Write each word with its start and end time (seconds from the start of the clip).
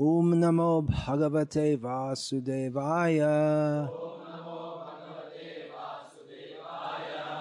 Om 0.00 0.34
Namo 0.34 0.86
Bhagavate 0.86 1.76
Vasudevaya. 1.76 3.88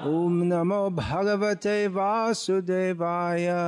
Om 0.03 0.49
Namo 0.49 0.89
Bhagavate 0.89 1.87
Vasudevaya. 1.87 3.61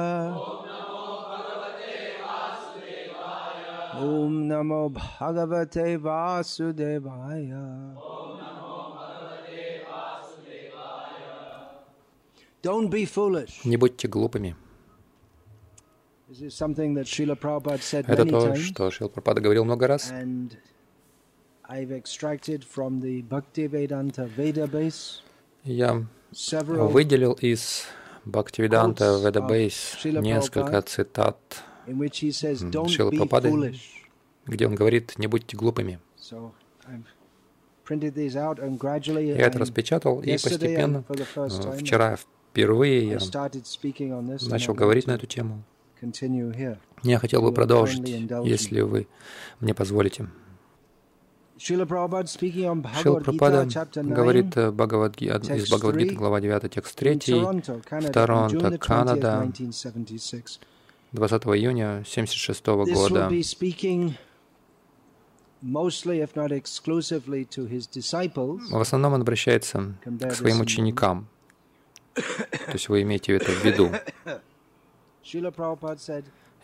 Om 3.95 4.47
Namo 4.49 4.89
Bhagavate 4.89 5.99
Vasudevaya. 5.99 7.95
Don't 12.63 12.89
be 12.89 13.05
foolish. 13.05 13.63
Не 13.65 13.77
будьте 13.77 14.07
глупыми. 14.07 14.09
This 14.09 14.09
is 14.09 14.19
something 14.19 14.49
that 14.49 14.49
Srila 14.49 14.49
Prabhupada 14.49 16.09
said 16.09 16.18
Это 16.29 18.25
то, 18.25 18.55
что 18.55 18.91
Шил 18.91 19.09
Пропада 19.09 19.41
говорил 19.41 19.65
много 19.65 19.87
раз. 19.87 20.11
Я 25.63 26.05
выделил 26.91 27.33
из 27.33 27.85
Бхактивиданта 28.25 29.19
Ведабейс 29.23 29.97
несколько 30.03 30.81
цитат, 30.83 31.37
in 31.87 31.97
which 31.97 32.21
he 32.21 32.29
says, 32.29 32.61
М, 32.61 32.69
"Don't 32.69 32.89
Шрила 32.89 33.09
Прабхупады. 33.09 33.49
foolish." 33.49 33.81
где 34.45 34.67
он 34.67 34.75
говорит 34.75 35.17
«не 35.17 35.27
будьте 35.27 35.57
глупыми». 35.57 35.99
Я 37.89 39.47
это 39.47 39.59
распечатал, 39.59 40.21
и 40.21 40.33
постепенно, 40.33 41.03
э, 41.07 41.77
вчера 41.79 42.17
впервые 42.17 43.07
я 43.07 43.19
начал 44.49 44.73
говорить 44.75 45.07
на 45.07 45.13
эту 45.13 45.25
тему. 45.25 45.63
Я 47.03 47.19
хотел 47.19 47.41
бы 47.41 47.53
продолжить, 47.53 48.07
если 48.45 48.81
вы 48.81 49.07
мне 49.59 49.73
позволите. 49.73 50.27
Srila 51.59 51.85
Prabhupada 51.85 52.23
speaking 52.23 52.67
on 52.67 52.81
Шил 53.01 53.17
Bhagavad 53.17 53.23
Прабхупада 53.23 53.63
Gita, 53.63 53.69
chapter 53.69 54.03
9, 54.03 54.13
говорит 54.15 54.57
э, 54.57 54.71
Бхагавад 54.71 55.15
Ги- 55.17 55.25
из 55.27 55.69
Бхагавадгиты, 55.69 56.07
3, 56.07 56.15
глава 56.15 56.39
9, 56.39 56.71
текст 56.71 57.01
in 57.01 57.19
3, 57.19 57.33
Toronto, 57.33 57.81
Canada, 57.83 58.07
on 58.07 58.11
June 58.11 58.11
Торонто, 58.13 58.57
the 58.57 58.77
20th, 58.77 58.77
Канада, 58.79 59.37
1976. 59.39 60.61
20 61.11 61.43
июня 61.47 61.97
1976 62.05 62.63
This 62.63 62.93
will 62.93 63.09
года. 63.09 63.27
В 68.71 68.79
основном 68.79 69.13
он 69.13 69.21
обращается 69.21 69.95
к 70.05 70.33
своим 70.33 70.61
ученикам. 70.61 71.27
То 72.13 72.73
есть 72.73 72.87
вы 72.87 73.01
имеете 73.01 73.33
это 73.35 73.51
в 73.51 73.65
виду. 73.65 73.91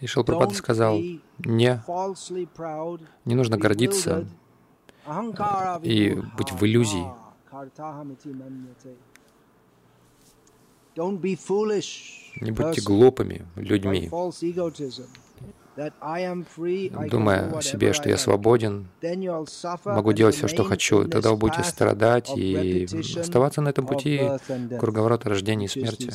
И 0.02 0.08
Шил 0.08 0.24
Прабхупада 0.24 0.54
Don't 0.54 0.58
сказал, 0.58 0.98
не, 0.98 1.82
не 3.26 3.36
нужно 3.36 3.58
гордиться 3.58 4.28
и 5.84 6.18
быть 6.38 6.52
в 6.52 6.66
иллюзии. 6.66 7.06
Не 12.42 12.52
будьте 12.52 12.82
глупыми 12.82 13.46
людьми, 13.56 14.10
думая 17.10 17.52
о 17.52 17.62
себе, 17.62 17.94
что 17.94 18.10
я 18.10 18.18
свободен, 18.18 18.88
могу 19.86 20.14
делать 20.14 20.36
все, 20.36 20.48
что 20.48 20.64
хочу. 20.64 21.08
Тогда 21.08 21.32
вы 21.32 21.38
будете 21.38 21.64
страдать 21.64 22.32
и 22.36 22.88
оставаться 23.20 23.62
на 23.62 23.70
этом 23.70 23.86
пути 23.86 24.22
круговорота 24.80 25.30
рождения 25.30 25.66
и 25.66 25.70
смерти. 25.70 26.12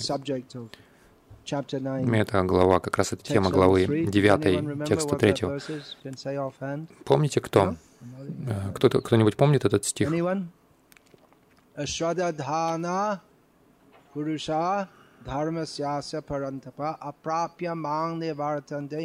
Это 1.53 2.43
глава, 2.43 2.81
как 2.81 2.97
раз 2.99 3.13
это 3.13 3.23
тема 3.25 3.51
главы 3.51 3.85
three. 3.85 4.05
Does 4.07 4.13
9, 4.13 4.47
anyone 4.47 4.67
remember 4.67 4.87
текста 4.87 5.15
what 5.15 5.21
that 5.21 5.37
3. 5.37 5.49
verse 5.49 5.69
is? 5.71 5.97
Can 6.03 6.17
say 6.17 6.37
offhand? 6.37 6.89
Помните, 7.05 7.41
кто? 7.41 7.77
Э, 8.47 8.73
Кто-то, 8.75 9.01
кто-нибудь 9.01 9.37
помнит 9.37 9.65
этот 9.65 9.85
стих? 9.85 10.09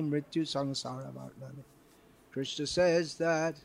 Mrityu 0.01 0.45
Sangsara 0.45 1.11
Vartane. 1.13 1.63
Krishna 2.31 2.65
says 2.65 3.15
that 3.15 3.55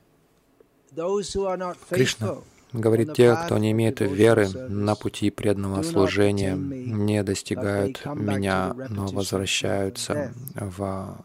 those 0.94 1.32
who 1.32 1.46
are 1.46 1.56
not 1.56 1.76
Кришна 1.88 2.38
говорит, 2.72 3.14
те, 3.14 3.36
кто 3.36 3.58
не 3.58 3.72
имеет 3.72 4.00
веры 4.00 4.48
на 4.48 4.94
пути 4.94 5.31
преданного 5.31 5.82
служения, 5.82 6.54
не 6.54 7.22
достигают 7.22 8.04
меня, 8.06 8.75
но 8.88 9.06
возвращаются 9.06 10.32
в 10.54 11.25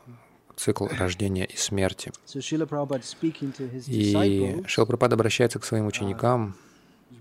цикл 0.55 0.87
рождения 0.87 1.45
и 1.45 1.57
смерти. 1.57 2.11
И 3.87 4.63
Шилпрапад 4.65 5.13
обращается 5.13 5.59
к 5.59 5.65
своим 5.65 5.87
ученикам, 5.87 6.55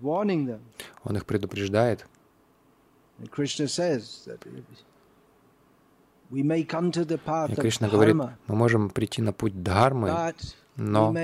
warning 0.03 0.47
them. 0.47 0.61
он 1.03 1.17
их 1.17 1.27
предупреждает. 1.27 2.07
И 3.19 3.27
Кришна 7.55 7.89
говорит, 7.89 8.17
мы 8.17 8.57
можем 8.57 8.91
прийти 8.91 9.23
на 9.23 9.33
путь 9.33 9.63
Дхармы, 9.63 10.35
но 10.77 11.15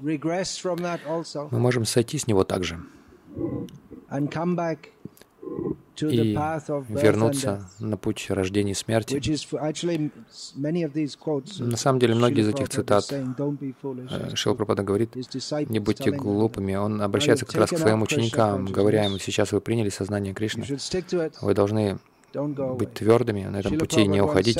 мы 0.00 1.58
можем 1.58 1.84
сойти 1.84 2.18
с 2.18 2.26
него 2.26 2.44
также 2.44 2.78
и 6.00 6.36
вернуться 6.88 7.68
на 7.80 7.96
путь 7.96 8.26
рождения 8.30 8.72
и 8.72 8.74
смерти. 8.74 9.20
На 11.58 11.76
самом 11.76 11.98
деле, 11.98 12.14
многие 12.14 12.40
из 12.40 12.48
этих 12.48 12.68
цитат 12.68 13.04
э, 13.10 13.24
Прабхупада 14.44 14.82
говорит, 14.82 15.14
не 15.68 15.78
будьте 15.78 16.10
глупыми. 16.10 16.74
Он 16.74 17.02
обращается 17.02 17.46
как 17.46 17.56
раз 17.56 17.70
к 17.70 17.78
своим 17.78 18.02
ученикам, 18.02 18.66
говоря 18.66 19.06
им, 19.06 19.18
сейчас 19.18 19.52
вы 19.52 19.60
приняли 19.60 19.88
сознание 19.88 20.34
Кришны, 20.34 20.64
вы 21.40 21.54
должны. 21.54 21.98
Быть 22.34 22.94
твердыми 22.94 23.44
на 23.44 23.58
этом 23.58 23.78
пути 23.78 24.02
и 24.02 24.06
не 24.06 24.20
уходить. 24.20 24.58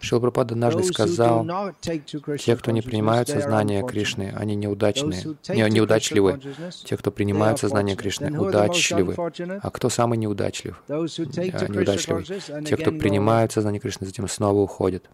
Прабхупада 0.00 0.54
однажды 0.54 0.84
сказал, 0.84 1.46
те, 1.80 2.56
кто 2.56 2.70
не 2.70 2.82
принимают 2.82 3.28
сознание. 3.28 3.86
Кришны, 3.86 4.32
они 4.36 4.54
неудачные, 4.56 5.22
не, 5.48 5.70
неудачливы. 5.70 6.40
Те, 6.84 6.96
кто 6.96 7.10
принимают 7.10 7.58
сознание. 7.58 7.96
Кришны, 7.96 8.38
удачливы. 8.38 9.14
А 9.62 9.70
кто 9.70 9.88
самый 9.88 10.18
неудачлив? 10.18 10.82
Krishna 10.88 11.68
Неудачливый. 11.68 12.24
Те, 12.64 12.76
кто 12.76 12.92
принимают 12.92 13.52
сознание 13.52 13.80
Кришны, 13.80 14.06
затем 14.06 14.28
снова 14.28 14.60
уходят. 14.60 15.08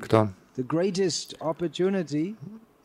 Кто? 0.00 0.28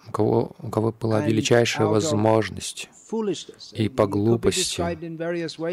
У 0.08 0.12
кого, 0.12 0.52
у 0.62 0.70
кого 0.70 0.92
была 0.92 1.22
величайшая 1.22 1.88
возможность. 1.88 2.90
И 3.74 3.90
по 3.90 4.08
глупости. 4.08 4.82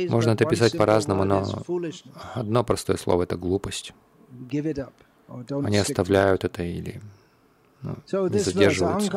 Можно 0.09 0.31
это 0.31 0.45
писать 0.45 0.77
по-разному, 0.77 1.25
но 1.25 1.47
одно 2.35 2.65
простое 2.65 2.97
слово— 2.97 3.23
это 3.25 3.37
глупость. 3.37 3.95
Они 5.29 5.79
оставляют 5.79 6.45
это 6.45 6.63
или 6.63 7.01
ну, 7.83 7.97
не 8.29 8.39
задерживаются. 8.39 9.11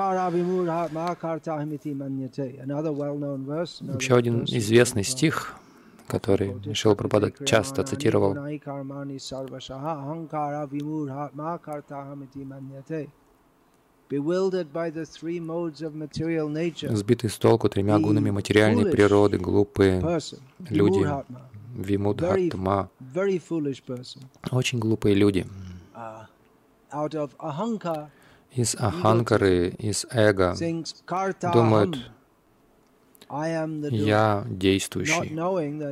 Еще 4.00 4.16
один 4.16 4.44
известный 4.46 5.04
стих, 5.04 5.56
который 6.08 6.74
Шила 6.74 6.96
Прабхупада 6.96 7.32
часто 7.46 7.84
цитировал. 7.84 8.36
Сбитый 16.90 17.30
с 17.30 17.38
толку 17.38 17.70
тремя 17.70 18.00
гунами 18.00 18.30
материальной 18.30 18.92
природы, 18.92 19.38
глупые 19.38 20.02
люди, 20.70 21.08
вимудхатма, 21.76 22.90
очень 24.52 24.80
глупые 24.80 25.16
люди. 25.16 25.46
uh, 25.96 28.10
Из 28.52 28.76
аханкары, 28.76 29.70
из 29.80 30.06
эго 30.12 30.56
думают, 31.52 32.12
я 33.30 34.46
действующий, 34.48 35.32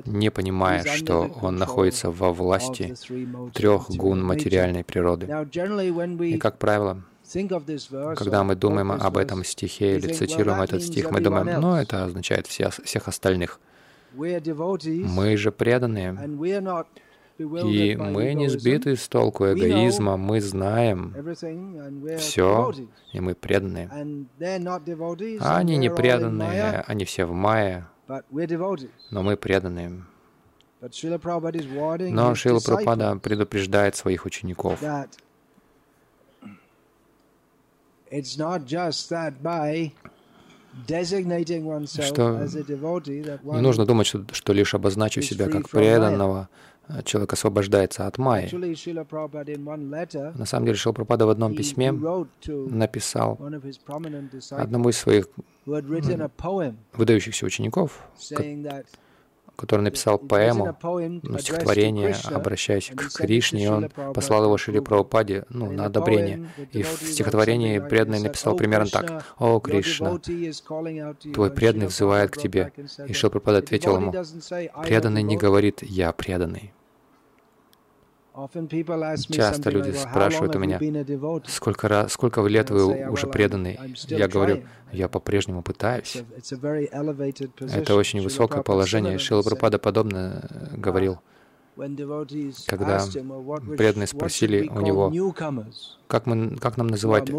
не 0.06 0.30
понимая, 0.30 0.84
что 0.84 1.32
он 1.42 1.56
находится 1.56 2.12
во 2.12 2.32
власти 2.32 2.94
трех 3.54 3.90
гун 3.90 4.24
материальной 4.24 4.84
природы. 4.84 5.26
И, 5.26 6.38
как 6.38 6.60
правило, 6.60 7.04
когда 8.16 8.44
мы 8.44 8.56
думаем 8.56 8.92
об 8.92 9.18
этом 9.18 9.44
стихе 9.44 9.98
или 9.98 10.14
цитируем 10.14 10.62
этот 10.62 10.84
стих, 10.84 11.12
мы 11.12 11.22
думаем, 11.22 11.60
ну, 11.60 11.76
это 11.76 12.06
означает 12.06 12.48
всех 12.48 13.08
остальных. 13.08 13.60
Мы 14.16 15.38
же 15.38 15.52
преданные, 15.52 16.12
и 17.40 17.96
мы 17.96 18.34
не 18.36 18.48
сбиты 18.48 18.96
с 18.96 19.08
толку 19.08 19.46
эгоизма, 19.52 20.18
мы 20.18 20.40
знаем 20.40 21.16
все, 22.20 22.74
и 23.12 23.20
мы 23.20 23.34
преданные. 23.34 23.90
А 25.40 25.58
они 25.58 25.78
не 25.78 25.90
преданные, 25.90 26.84
они 26.86 27.06
все 27.06 27.26
в 27.26 27.34
мае, 27.34 27.88
но 29.10 29.24
мы 29.24 29.36
преданные. 29.36 30.04
Но 30.82 32.36
Шила 32.36 32.60
Прабхупада 32.60 33.16
предупреждает 33.16 33.96
своих 33.96 34.26
учеников, 34.26 34.80
что 42.02 42.48
не 43.44 43.62
нужно 43.62 43.86
думать, 43.86 44.08
что, 44.08 44.26
что 44.32 44.54
лишь 44.54 44.74
обозначив 44.74 45.26
себя 45.26 45.48
как 45.48 45.70
преданного, 45.70 46.50
э, 46.88 47.02
человек 47.04 47.34
освобождается 47.34 48.08
от 48.08 48.18
майи. 48.18 48.50
На 50.38 50.46
самом 50.46 50.66
деле 50.66 50.78
Шилпрапада 50.78 51.26
в 51.26 51.30
одном 51.30 51.56
письме 51.56 51.92
написал 52.48 53.40
одному 54.52 54.90
из 54.90 54.98
своих 54.98 55.28
выдающихся 55.66 57.46
учеников, 57.46 58.00
который 59.56 59.82
написал 59.82 60.18
поэму, 60.18 60.76
ну, 60.82 61.38
стихотворение, 61.38 62.16
обращаясь 62.26 62.92
к 62.96 63.10
Кришне, 63.14 63.66
и 63.66 63.68
он 63.68 63.90
послал 64.14 64.46
его 64.46 64.58
Шри 64.58 64.80
Прабхупаде 64.80 65.46
ну, 65.50 65.72
на 65.72 65.86
одобрение. 65.86 66.50
И 66.72 66.84
в 66.84 66.88
стихотворении 66.88 67.80
преданный 67.80 68.20
написал 68.20 68.56
примерно 68.56 68.88
так. 68.88 69.26
«О, 69.38 69.60
Кришна, 69.60 70.20
твой 71.34 71.52
преданный 71.52 71.88
взывает 71.88 72.32
к 72.32 72.38
тебе». 72.38 72.72
И 73.08 73.14
Шри 73.14 73.30
Прабхупада 73.30 73.60
ответил 73.60 73.96
ему, 73.98 74.14
«Преданный 74.84 75.24
не 75.24 75.38
говорит 75.38 75.84
«я 75.84 76.12
преданный». 76.12 76.74
Часто 79.30 79.70
люди 79.70 79.92
спрашивают 79.92 80.56
у 80.56 80.60
меня, 80.60 80.80
сколько, 81.48 81.88
раз, 81.88 82.14
сколько 82.14 82.42
лет 82.42 82.72
вы 82.72 83.08
уже 83.10 83.28
преданы. 83.28 83.80
Я 84.08 84.28
говорю, 84.28 84.64
я 84.92 85.08
по-прежнему 85.08 85.62
пытаюсь. 85.62 86.24
Это 87.60 87.96
очень 87.96 88.22
высокое 88.22 88.64
положение. 88.64 89.18
Шила 89.20 89.44
Прабхупада 89.44 89.78
подобно 89.78 90.50
э, 90.50 90.78
говорил, 90.78 91.20
когда 92.68 93.04
преданные 93.78 94.08
спросили 94.08 94.68
у 94.68 94.82
него, 94.82 95.12
как, 96.08 96.26
мы, 96.26 96.56
как 96.58 96.78
нам 96.78 96.88
называть 96.88 97.30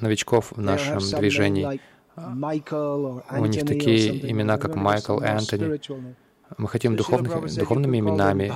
новичков 0.00 0.52
в 0.52 0.60
нашем 0.60 0.98
движении. 0.98 1.80
У 2.16 3.46
них 3.46 3.66
такие 3.66 4.30
имена, 4.30 4.58
как 4.58 4.74
Майкл, 4.76 5.20
Энтони. 5.20 5.80
Мы 6.56 6.68
хотим 6.68 6.96
духовных, 6.96 7.54
духовными 7.54 7.98
именами 7.98 8.52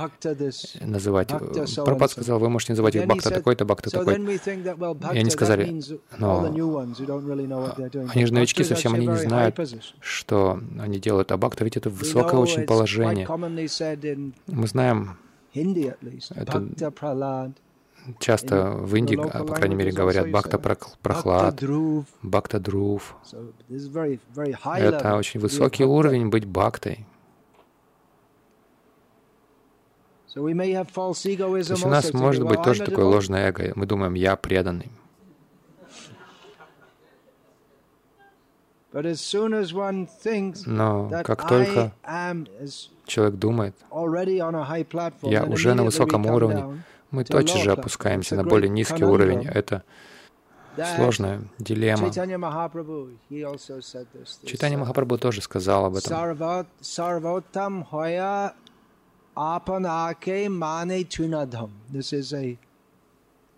называть. 0.81 1.27
Прабхупад 1.27 2.11
сказал, 2.11 2.39
вы 2.39 2.49
можете 2.49 2.73
называть 2.73 2.95
их 2.95 3.05
Бхакта 3.05 3.29
такой-то, 3.29 3.65
Бхакта 3.65 3.91
такой. 3.91 4.15
И 4.15 5.17
они 5.19 5.29
сказали, 5.29 5.81
но 6.17 6.45
они 8.13 8.25
же 8.25 8.33
новички 8.33 8.63
совсем, 8.63 8.95
они 8.95 9.07
не 9.07 9.17
знают, 9.17 9.59
что 9.99 10.59
они 10.79 10.99
делают. 10.99 11.31
А 11.31 11.37
Бхакта 11.37 11.63
ведь 11.63 11.77
это 11.77 11.89
высокое 11.89 12.39
очень 12.39 12.63
положение. 12.63 13.27
Мы 14.47 14.67
знаем, 14.67 15.17
это 15.53 16.67
часто 18.19 18.71
в 18.71 18.95
Индии, 18.95 19.15
по 19.15 19.53
крайней 19.53 19.75
мере, 19.75 19.91
говорят 19.91 20.29
Бхакта 20.29 20.57
Прохлад, 20.57 21.63
Бхакта 22.21 22.59
Друв. 22.59 23.15
Это 23.69 25.15
очень 25.15 25.39
высокий 25.39 25.85
уровень 25.85 26.29
быть 26.29 26.45
Бхактой. 26.45 27.05
То 30.33 30.47
есть 30.47 31.85
у 31.85 31.87
нас 31.87 32.13
может 32.13 32.45
быть 32.45 32.61
тоже 32.63 32.83
такое 32.83 33.05
ложное 33.05 33.49
эго. 33.49 33.71
Мы 33.75 33.85
думаем, 33.85 34.15
я 34.15 34.35
преданный. 34.35 34.91
Но 40.65 41.09
как 41.23 41.47
только 41.47 41.91
человек 43.05 43.35
думает, 43.35 43.75
я 45.21 45.43
уже 45.45 45.73
на 45.73 45.83
высоком 45.83 46.25
уровне, 46.25 46.83
мы 47.11 47.23
тотчас 47.23 47.61
же 47.61 47.71
опускаемся 47.71 48.35
на 48.35 48.43
более 48.43 48.69
низкий 48.69 49.03
уровень. 49.03 49.47
Это 49.47 49.83
сложная 50.95 51.41
дилемма. 51.59 52.09
Читание 52.09 52.37
Махапрабху 54.77 55.17
тоже 55.19 55.41
сказал 55.41 55.85
об 55.85 55.95
этом. 55.95 56.11
Apanake 59.35 60.49
Mane 60.49 61.05
Trinadham. 61.05 61.69
This 61.91 62.13
is 62.13 62.33
a 62.33 62.57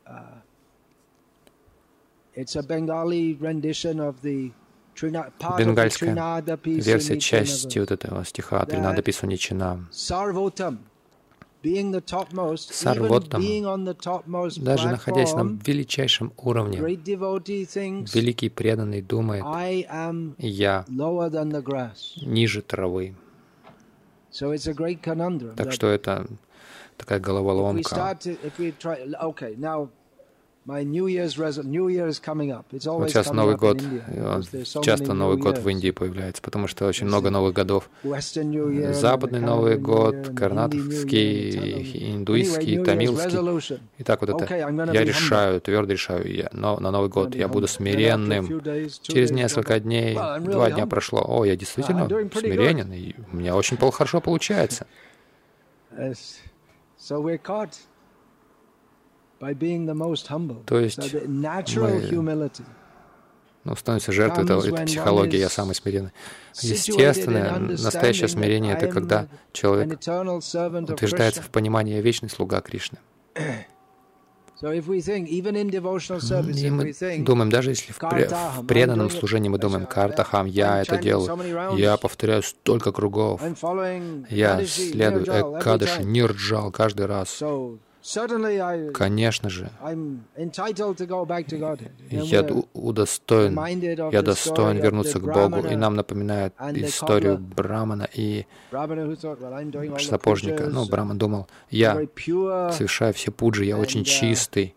uh, 0.08 0.22
it's 2.34 2.56
a 2.56 2.64
Bengali 2.64 3.34
rendition 3.34 4.00
of 4.00 4.22
the 4.22 4.52
Бенгальская 4.96 6.16
версия 6.64 7.20
части 7.20 7.80
вот 7.80 7.92
этого 7.92 8.24
стиха 8.24 8.66
Тринада 8.66 9.02
Писуничина. 9.02 9.86
Сарвотам, 9.92 10.80
даже 14.58 14.88
находясь 14.88 15.34
на 15.34 15.60
величайшем 15.66 16.32
уровне, 16.38 16.78
великий 16.80 18.50
преданный 18.50 19.02
думает, 19.02 19.44
я 20.38 20.86
ниже 22.22 22.62
травы. 22.62 23.16
Так 25.56 25.72
что 25.72 25.88
это 25.88 26.28
такая 26.98 27.20
головоломка. 27.20 27.82
Вот 33.00 33.10
сейчас 33.12 33.32
Новый 33.32 33.56
год, 33.56 33.84
часто 34.82 35.14
Новый 35.14 35.38
год 35.38 35.60
в 35.60 35.70
Индии 35.70 35.92
появляется, 35.92 36.42
потому 36.42 36.68
что 36.68 36.88
очень 36.88 37.06
много 37.06 37.30
Новых 37.30 37.54
годов. 37.54 37.88
Западный 38.94 39.42
Новый 39.42 39.78
год, 39.78 40.32
карнатовский, 40.36 42.16
индуистский, 42.16 42.84
тамилский. 42.84 43.80
И 44.00 44.04
так 44.04 44.22
вот 44.22 44.30
это. 44.42 44.56
Я 44.92 45.04
решаю, 45.04 45.62
твердо 45.62 45.94
решаю, 45.94 46.34
я, 46.34 46.50
но 46.52 46.80
на 46.80 46.90
Новый 46.90 47.10
год 47.10 47.36
я 47.36 47.48
буду 47.48 47.68
смиренным. 47.68 48.62
Через 49.04 49.30
несколько 49.30 49.80
дней, 49.80 50.16
два 50.16 50.72
дня 50.72 50.88
прошло, 50.88 51.24
о, 51.28 51.46
я 51.46 51.56
действительно 51.56 52.08
смиренен, 52.08 52.92
и 52.92 53.14
у 53.32 53.36
меня 53.36 53.56
очень 53.56 53.78
хорошо 53.78 54.20
получается. 54.20 54.88
То 60.66 60.80
есть 60.80 61.00
мы 63.66 63.72
ну, 63.72 63.76
становимся 63.76 64.12
жертвой 64.12 64.44
этого, 64.44 64.64
этой 64.64 64.86
психологии 64.86 65.38
«я 65.38 65.50
самый 65.50 65.74
смиренный». 65.74 66.12
Естественное, 66.62 67.58
настоящее 67.58 68.28
смирение— 68.28 68.76
это 68.78 68.88
когда 68.88 69.28
человек 69.54 70.00
утверждается 70.00 71.42
в 71.42 71.50
понимании 71.50 71.96
«я 71.96 72.02
вечный 72.02 72.30
слуга 72.30 72.62
Кришны». 72.62 73.00
И 74.62 74.72
мы 76.70 76.94
думаем, 77.26 77.50
даже 77.50 77.72
если 77.72 77.92
в, 77.92 77.98
пре 77.98 78.30
в 78.30 78.66
преданном 78.66 79.10
служении 79.10 79.50
мы 79.50 79.58
думаем, 79.58 79.86
«Картахам, 79.86 80.46
я 80.46 80.82
это 80.82 80.98
делаю, 80.98 81.76
я 81.76 81.98
повторяю 81.98 82.42
столько 82.42 82.94
кругов, 82.94 83.42
я 84.30 84.66
следую 84.66 85.26
Экадыши, 85.26 86.04
Нирджал 86.04 86.72
каждый 86.72 87.08
раз», 87.08 87.42
Конечно 88.94 89.50
же, 89.50 89.72
я 92.12 92.46
удостоен, 92.74 94.12
я 94.12 94.22
достоин 94.22 94.78
вернуться 94.78 95.20
к 95.20 95.24
Богу, 95.24 95.66
и 95.66 95.76
нам 95.76 95.96
напоминает 95.96 96.54
историю 96.76 97.40
Брамана 97.40 98.08
и 98.14 98.46
сапожника. 100.00 100.68
Ну, 100.68 100.86
Браман 100.88 101.18
думал, 101.18 101.48
я 101.72 101.96
совершаю 101.96 103.14
все 103.14 103.32
пуджи, 103.32 103.66
я 103.66 103.78
очень 103.78 104.02
uh, 104.02 104.06
чистый. 104.06 104.76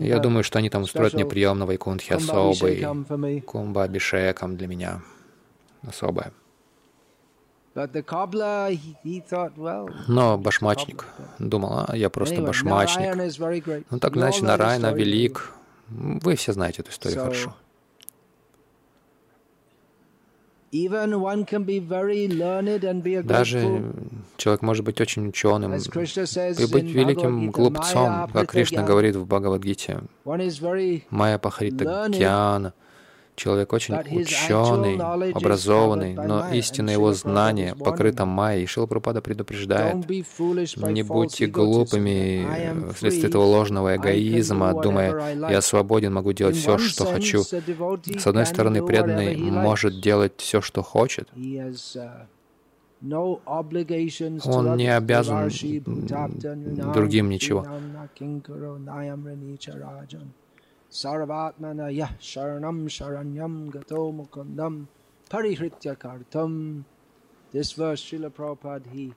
Я 0.00 0.18
думаю, 0.18 0.42
что 0.42 0.58
они 0.58 0.68
там 0.68 0.82
устроят 0.82 1.14
мне 1.14 1.24
прием 1.24 1.58
на 1.60 1.66
Вайкунтхе 1.66 2.16
особый, 2.16 2.84
кумба 3.42 3.84
Абишекам 3.84 4.56
для 4.56 4.66
меня 4.66 5.00
особое. 5.86 6.32
Но 10.08 10.38
башмачник 10.38 11.06
думал, 11.38 11.84
а 11.88 11.96
я 11.96 12.10
просто 12.10 12.42
башмачник. 12.42 13.84
Ну 13.90 13.98
так 13.98 14.16
иначе 14.16 14.44
Нарайна 14.44 14.92
велик. 14.92 15.52
Вы 15.88 16.34
все 16.34 16.52
знаете 16.52 16.82
эту 16.82 16.90
историю 16.90 17.20
хорошо. 17.20 17.54
Даже 23.22 23.92
человек 24.36 24.62
может 24.62 24.84
быть 24.84 25.00
очень 25.00 25.28
ученым 25.28 25.72
и 25.72 25.78
быть 25.78 26.84
великим 26.84 27.50
глупцом, 27.50 28.28
как 28.32 28.50
Кришна 28.50 28.82
говорит 28.82 29.16
в 29.16 29.24
Бхагавадгите. 29.24 30.00
Майя 31.10 31.38
Пахарита 31.38 32.08
Гьяна— 32.10 32.74
Человек 33.38 33.72
очень 33.72 33.94
ученый, 33.94 34.98
образованный, 35.32 36.14
но 36.14 36.52
истинное 36.52 36.94
его 36.94 37.12
знание 37.12 37.76
покрыто 37.76 38.26
майей. 38.26 38.66
Шилпрапада 38.66 39.20
предупреждает, 39.22 39.94
не 40.90 41.02
будьте 41.04 41.46
глупыми 41.46 42.92
вследствие 42.92 43.28
этого 43.28 43.44
ложного 43.44 43.94
эгоизма, 43.94 44.74
думая, 44.82 45.36
я 45.50 45.60
свободен, 45.60 46.12
могу 46.12 46.32
делать 46.32 46.56
все, 46.56 46.78
что 46.78 47.04
хочу. 47.04 47.42
С 47.42 48.26
одной 48.26 48.46
стороны, 48.46 48.84
преданный 48.84 49.36
может 49.36 50.00
делать 50.00 50.32
все, 50.38 50.60
что 50.60 50.82
хочет, 50.82 51.28
Он 54.44 54.76
не 54.76 54.88
обязан 54.88 55.48
другим 56.92 57.28
ничего. 57.28 57.64
Sarvatmana 60.90 61.94
yah 61.94 62.10
sharanam 62.20 62.88
sharanyam 62.88 63.70
gato 63.70 64.12
mukundam 64.12 64.86
parihritya 65.30 65.96
kartam. 65.96 66.84
This 67.52 67.72
verse 67.72 68.02
Srila 68.04 68.30
Prabhupada, 68.30 68.86
he 68.92 69.12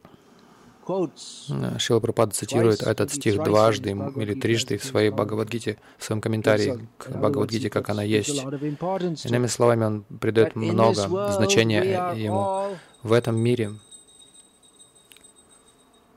Шила 1.77 1.99
Прабхупада 1.99 2.33
цитирует 2.33 2.81
этот 2.81 3.11
стих 3.13 3.41
дважды 3.43 3.91
или 3.91 4.33
трижды 4.33 4.77
в 4.77 4.83
своей 4.83 5.09
Бхагавадгите, 5.09 5.77
в 5.97 6.03
своем 6.03 6.21
комментарии 6.21 6.87
к 6.97 7.09
Бхагавадгите, 7.09 7.69
как 7.69 7.89
она 7.89 8.03
есть. 8.03 8.43
Иными 9.25 9.47
словами, 9.47 9.85
он 9.85 10.03
придает 10.19 10.55
много 10.55 10.93
значения 11.31 11.83
ему. 12.15 12.75
В 13.03 13.13
этом 13.13 13.37
мире 13.37 13.71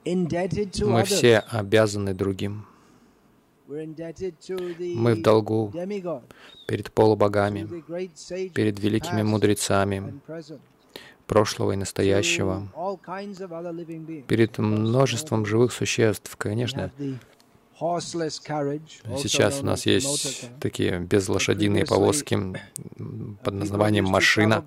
мы 0.05 1.05
все 1.05 1.39
обязаны 1.39 2.15
другим. 2.15 2.67
Мы 3.67 5.15
в 5.15 5.23
долгу 5.23 5.73
перед 6.67 6.93
полубогами, 6.93 7.67
перед 8.51 8.79
великими 8.79 9.23
мудрецами 9.23 10.21
прошлого 11.27 11.73
и 11.73 11.77
настоящего, 11.77 12.69
перед 14.29 14.59
множеством 14.59 15.47
живых 15.47 15.73
существ, 15.73 16.37
конечно. 16.37 16.93
Сейчас 19.17 19.61
у 19.61 19.65
нас 19.65 19.87
есть 19.87 20.51
такие 20.61 21.01
безлошадиные 21.01 21.85
повозки 21.87 22.39
под 23.43 23.55
названием 23.55 24.05
машина. 24.05 24.65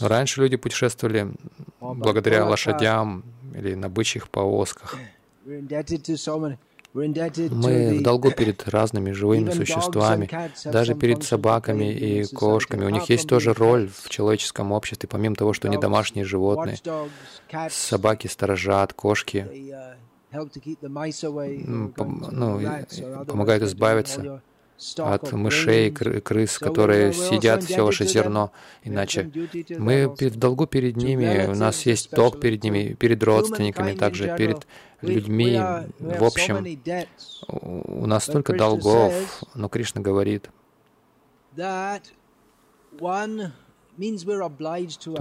раньше 0.00 0.40
люди 0.40 0.56
путешествовали 0.56 1.32
благодаря 1.80 2.46
лошадям 2.46 3.24
или 3.54 3.74
на 3.74 3.88
бычьих 3.90 4.30
повозках. 4.30 4.96
Мы 6.98 7.98
в 7.98 8.02
долгу 8.02 8.30
перед 8.30 8.68
разными 8.68 9.12
живыми 9.12 9.50
существами, 9.50 10.28
даже 10.64 10.94
перед 10.94 11.22
собаками 11.22 11.92
и 11.92 12.24
кошками. 12.24 12.84
У 12.84 12.90
них 12.90 13.08
есть 13.10 13.28
тоже 13.28 13.52
роль 13.52 13.88
в 13.88 14.08
человеческом 14.08 14.72
обществе, 14.72 15.08
помимо 15.08 15.36
того, 15.36 15.52
что 15.52 15.68
они 15.68 15.78
домашние 15.78 16.24
животные. 16.24 16.78
Собаки 17.70 18.26
сторожат, 18.26 18.92
кошки 18.92 19.46
ну, 20.30 21.88
помогают 23.26 23.62
избавиться 23.62 24.42
от 24.98 25.32
мышей, 25.32 25.90
крыс, 25.90 26.58
которые 26.58 27.12
съедят 27.12 27.64
все 27.64 27.82
ваше 27.84 28.06
зерно. 28.06 28.52
Иначе. 28.84 29.30
мы 29.78 30.08
в 30.08 30.36
долгу 30.36 30.66
перед 30.66 30.96
ними, 30.96 31.46
у 31.46 31.54
нас 31.54 31.86
есть 31.86 32.10
долг 32.12 32.40
перед 32.40 32.62
ними, 32.62 32.94
перед 32.94 33.22
родственниками, 33.22 33.92
также 33.92 34.34
перед 34.36 34.66
людьми. 35.02 35.58
в 35.98 36.24
общем. 36.24 36.66
У 37.48 38.06
нас 38.06 38.24
столько 38.24 38.56
долгов, 38.56 39.12
но 39.54 39.68
Кришна 39.68 40.00
говорит, 40.00 40.50
то 41.56 42.00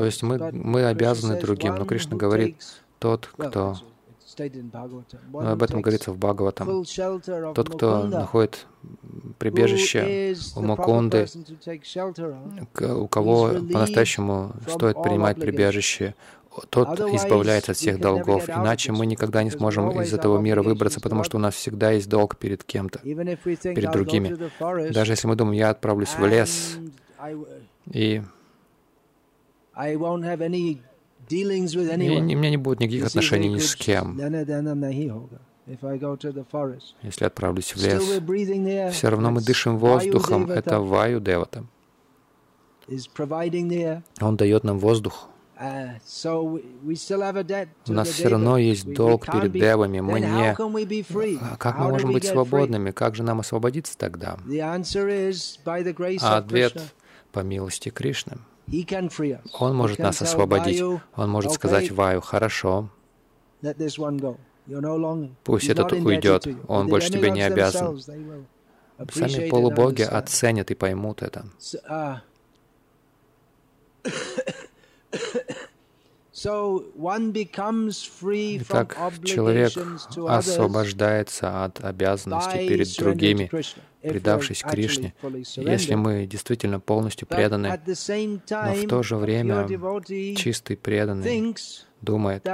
есть 0.06 0.24
мы, 0.24 0.52
мы 0.52 0.86
обязаны 0.86 1.40
другим, 1.40 1.76
но 1.76 1.86
Кришна 1.86 2.16
говорит, 2.16 2.58
тот, 3.00 3.28
кто 3.36 3.78
об 4.40 5.64
этом 5.64 5.82
говорится 5.82 6.12
в 6.12 6.18
Бхагаватам. 6.18 6.84
Тот, 7.54 7.70
кто 7.70 8.04
находит 8.04 8.68
прибежище 9.40 10.36
у 10.56 10.62
Мукунды, 10.62 11.28
у 12.80 13.08
кого 13.08 13.50
по-настоящему 13.50 14.54
стоит 14.68 15.02
принимать 15.02 15.40
прибежище, 15.40 16.16
тот 16.70 17.00
избавляется 17.00 17.72
от 17.74 17.78
всех 17.78 18.00
долгов. 18.00 18.50
Иначе 18.50 18.92
мы 18.92 19.06
никогда 19.06 19.44
не 19.44 19.52
сможем 19.52 19.90
из 20.02 20.14
этого 20.14 20.40
мира 20.40 20.64
выбраться, 20.64 21.00
потому 21.00 21.24
что 21.24 21.38
у 21.38 21.40
нас 21.40 21.54
всегда 21.56 21.92
есть 21.92 22.10
долг 22.10 22.38
перед 22.38 22.64
кем-то, 22.64 23.00
перед 23.00 23.92
другими. 23.92 24.36
Даже 24.92 25.14
если 25.14 25.28
мы 25.28 25.36
думаем, 25.36 25.58
я 25.58 25.70
отправлюсь 25.70 26.16
в 26.18 26.26
лес, 26.26 26.78
и 27.92 28.22
и 31.30 32.34
у 32.34 32.38
меня 32.38 32.50
не 32.50 32.58
будет 32.58 32.80
никаких 32.80 33.06
отношений 33.08 33.50
ни 33.50 33.60
с 33.60 33.76
кем. 33.76 34.18
Если 37.02 37.26
отправлюсь 37.26 37.76
в 37.76 37.84
лес, 37.84 38.94
все 38.94 39.10
равно 39.10 39.32
мы 39.32 39.42
дышим 39.42 39.78
воздухом. 39.78 40.50
Это 40.50 40.80
Ваю 40.80 41.20
Девата. 41.20 41.66
Он 44.22 44.38
дает 44.38 44.64
нам 44.64 44.80
воздух. 44.80 45.30
Uh, 45.60 46.00
У 47.88 47.94
нас 47.94 48.10
все 48.10 48.28
равно 48.28 48.60
есть 48.60 48.94
долг 48.94 49.26
перед 49.26 49.52
девами. 49.52 50.02
Мы 50.02 50.20
не... 50.20 50.52
А 50.52 50.56
как 51.58 51.80
мы 51.80 51.90
можем 51.90 52.14
быть 52.14 52.26
свободными? 52.26 52.92
Как 52.92 53.16
же 53.16 53.24
нам 53.24 53.40
освободиться 53.40 53.98
тогда? 53.98 54.38
А 56.22 56.38
ответ— 56.38 56.80
по 57.32 57.40
милости 57.40 57.90
Кришны. 57.90 58.38
Он 59.54 59.76
может 59.76 60.00
нас 60.00 60.22
освободить. 60.22 60.82
Он 60.82 61.30
может 61.30 61.52
сказать 61.54 61.92
Ваю, 61.92 62.22
хорошо, 62.22 62.90
пусть 65.44 65.70
этот 65.70 65.92
уйдет, 65.94 66.48
он 66.68 66.88
больше 66.88 67.10
тебе 67.10 67.32
не 67.32 67.42
обязан. 67.42 68.00
Сами 69.12 69.50
полубоги 69.50 70.02
оценят 70.02 70.72
и 70.72 70.76
поймут 70.76 71.22
это. 71.22 71.46
Итак, 78.60 78.98
человек 79.24 79.72
освобождается 80.28 81.66
от 81.66 81.84
обязанностей 81.84 82.68
перед 82.68 82.96
другими, 82.98 83.50
предавшись 84.02 84.62
Кришне, 84.62 85.16
если 85.56 85.96
мы 85.96 86.28
действительно 86.28 86.80
полностью 86.80 87.28
преданы, 87.28 87.70
но 87.70 88.74
в 88.74 88.88
то 88.88 89.02
же 89.02 89.16
время 89.16 89.68
чистый 90.36 90.78
преданный 90.78 91.56
думает, 92.02 92.48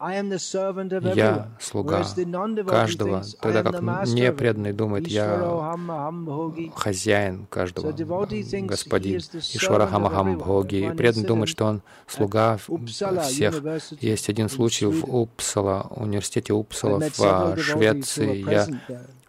я 0.00 1.48
слуга 1.60 2.04
каждого, 2.66 3.22
тогда 3.40 3.62
как 3.62 3.80
непреданный 4.06 4.72
думает, 4.72 5.06
я 5.06 5.76
хозяин 6.74 7.46
каждого, 7.46 7.92
господин. 7.92 9.18
Ишвара 9.18 9.86
Хамахам 9.86 10.38
Бхоги. 10.38 10.92
Преданный 10.96 11.26
думает, 11.26 11.48
что 11.48 11.66
он 11.66 11.82
слуга 12.06 12.58
всех. 13.22 13.62
Есть 14.00 14.28
один 14.28 14.48
случай 14.48 14.86
в 14.86 15.04
Упсала, 15.04 15.86
университете 15.90 16.52
Упсала 16.52 16.98
в 16.98 17.58
Швеции. 17.58 18.50
Я 18.50 18.66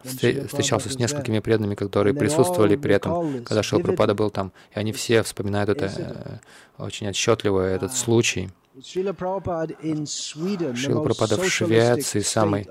встречался 0.04 0.88
с 0.90 0.98
несколькими 0.98 1.40
преданными, 1.40 1.74
которые 1.74 2.14
присутствовали 2.14 2.76
при 2.76 2.94
этом, 2.94 3.44
когда 3.44 3.62
Шилпрапада 3.62 4.14
был 4.14 4.30
там, 4.30 4.52
и 4.74 4.78
они 4.78 4.92
все 4.92 5.22
вспоминают 5.22 5.70
это 5.70 5.90
э, 5.96 6.82
очень 6.82 7.08
отчетливо, 7.08 7.60
этот 7.60 7.92
случай. 7.92 8.50
Шила 8.82 9.12
Прабхупада 9.12 9.76
в 11.36 11.48
Швеции, 11.48 12.20
самой 12.20 12.68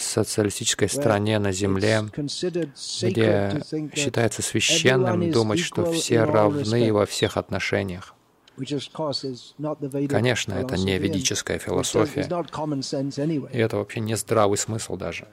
социалистической 0.00 0.88
стране 0.88 1.38
на 1.38 1.52
Земле, 1.52 2.02
где 2.12 3.62
считается 3.94 4.42
священным 4.42 5.30
думать, 5.30 5.60
что 5.60 5.92
все 5.92 6.24
равны 6.24 6.92
во 6.92 7.06
всех 7.06 7.36
отношениях. 7.36 8.14
Конечно, 10.08 10.54
это 10.54 10.76
не 10.76 10.98
ведическая 10.98 11.58
философия, 11.58 12.22
и 12.22 13.58
это 13.58 13.76
вообще 13.76 14.00
не 14.00 14.16
здравый 14.16 14.58
смысл 14.58 14.96
даже. 14.96 15.28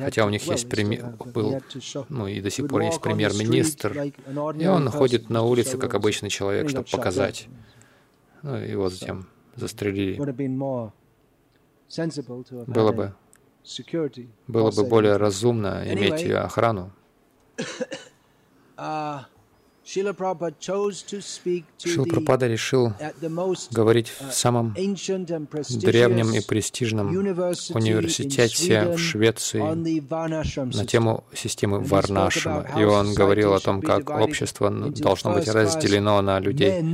Хотя 0.00 0.24
у 0.24 0.30
них 0.30 0.42
есть 0.44 0.68
премьер, 0.68 1.14
был, 1.34 1.60
ну 2.08 2.26
и 2.26 2.40
до 2.40 2.50
сих 2.50 2.68
пор 2.68 2.82
есть 2.82 3.00
премьер-министр, 3.00 4.12
и 4.58 4.66
он 4.66 4.88
ходит 4.90 5.30
на 5.30 5.42
улице, 5.42 5.78
как 5.78 5.94
обычный 5.94 6.30
человек, 6.30 6.68
чтобы 6.70 6.86
показать. 6.90 7.48
Ну, 8.42 8.54
его 8.54 8.88
затем 8.88 9.26
застрелили. 9.56 10.16
Было 12.66 12.92
бы, 12.92 13.14
было 14.46 14.70
бы 14.70 14.84
более 14.84 15.16
разумно 15.16 15.82
иметь 15.92 16.24
охрану. 16.30 16.92
Шила 19.90 20.12
Прабхупада 20.12 22.46
решил 22.46 22.92
говорить 23.70 24.08
в 24.08 24.20
uh, 24.20 24.32
самом 24.32 24.74
древнем 24.74 26.34
и 26.34 26.40
престижном 26.40 27.08
университете 27.08 28.92
в 28.92 28.98
Швеции 28.98 29.62
на 30.76 30.84
тему 30.84 31.24
системы 31.32 31.80
Варнашима. 31.80 32.66
И 32.78 32.84
он 32.84 33.14
говорил 33.14 33.54
о 33.54 33.60
том, 33.60 33.80
как 33.80 34.10
общество 34.10 34.70
должно 34.70 35.32
быть 35.32 35.48
разделено 35.48 36.20
на 36.20 36.38
людей, 36.38 36.84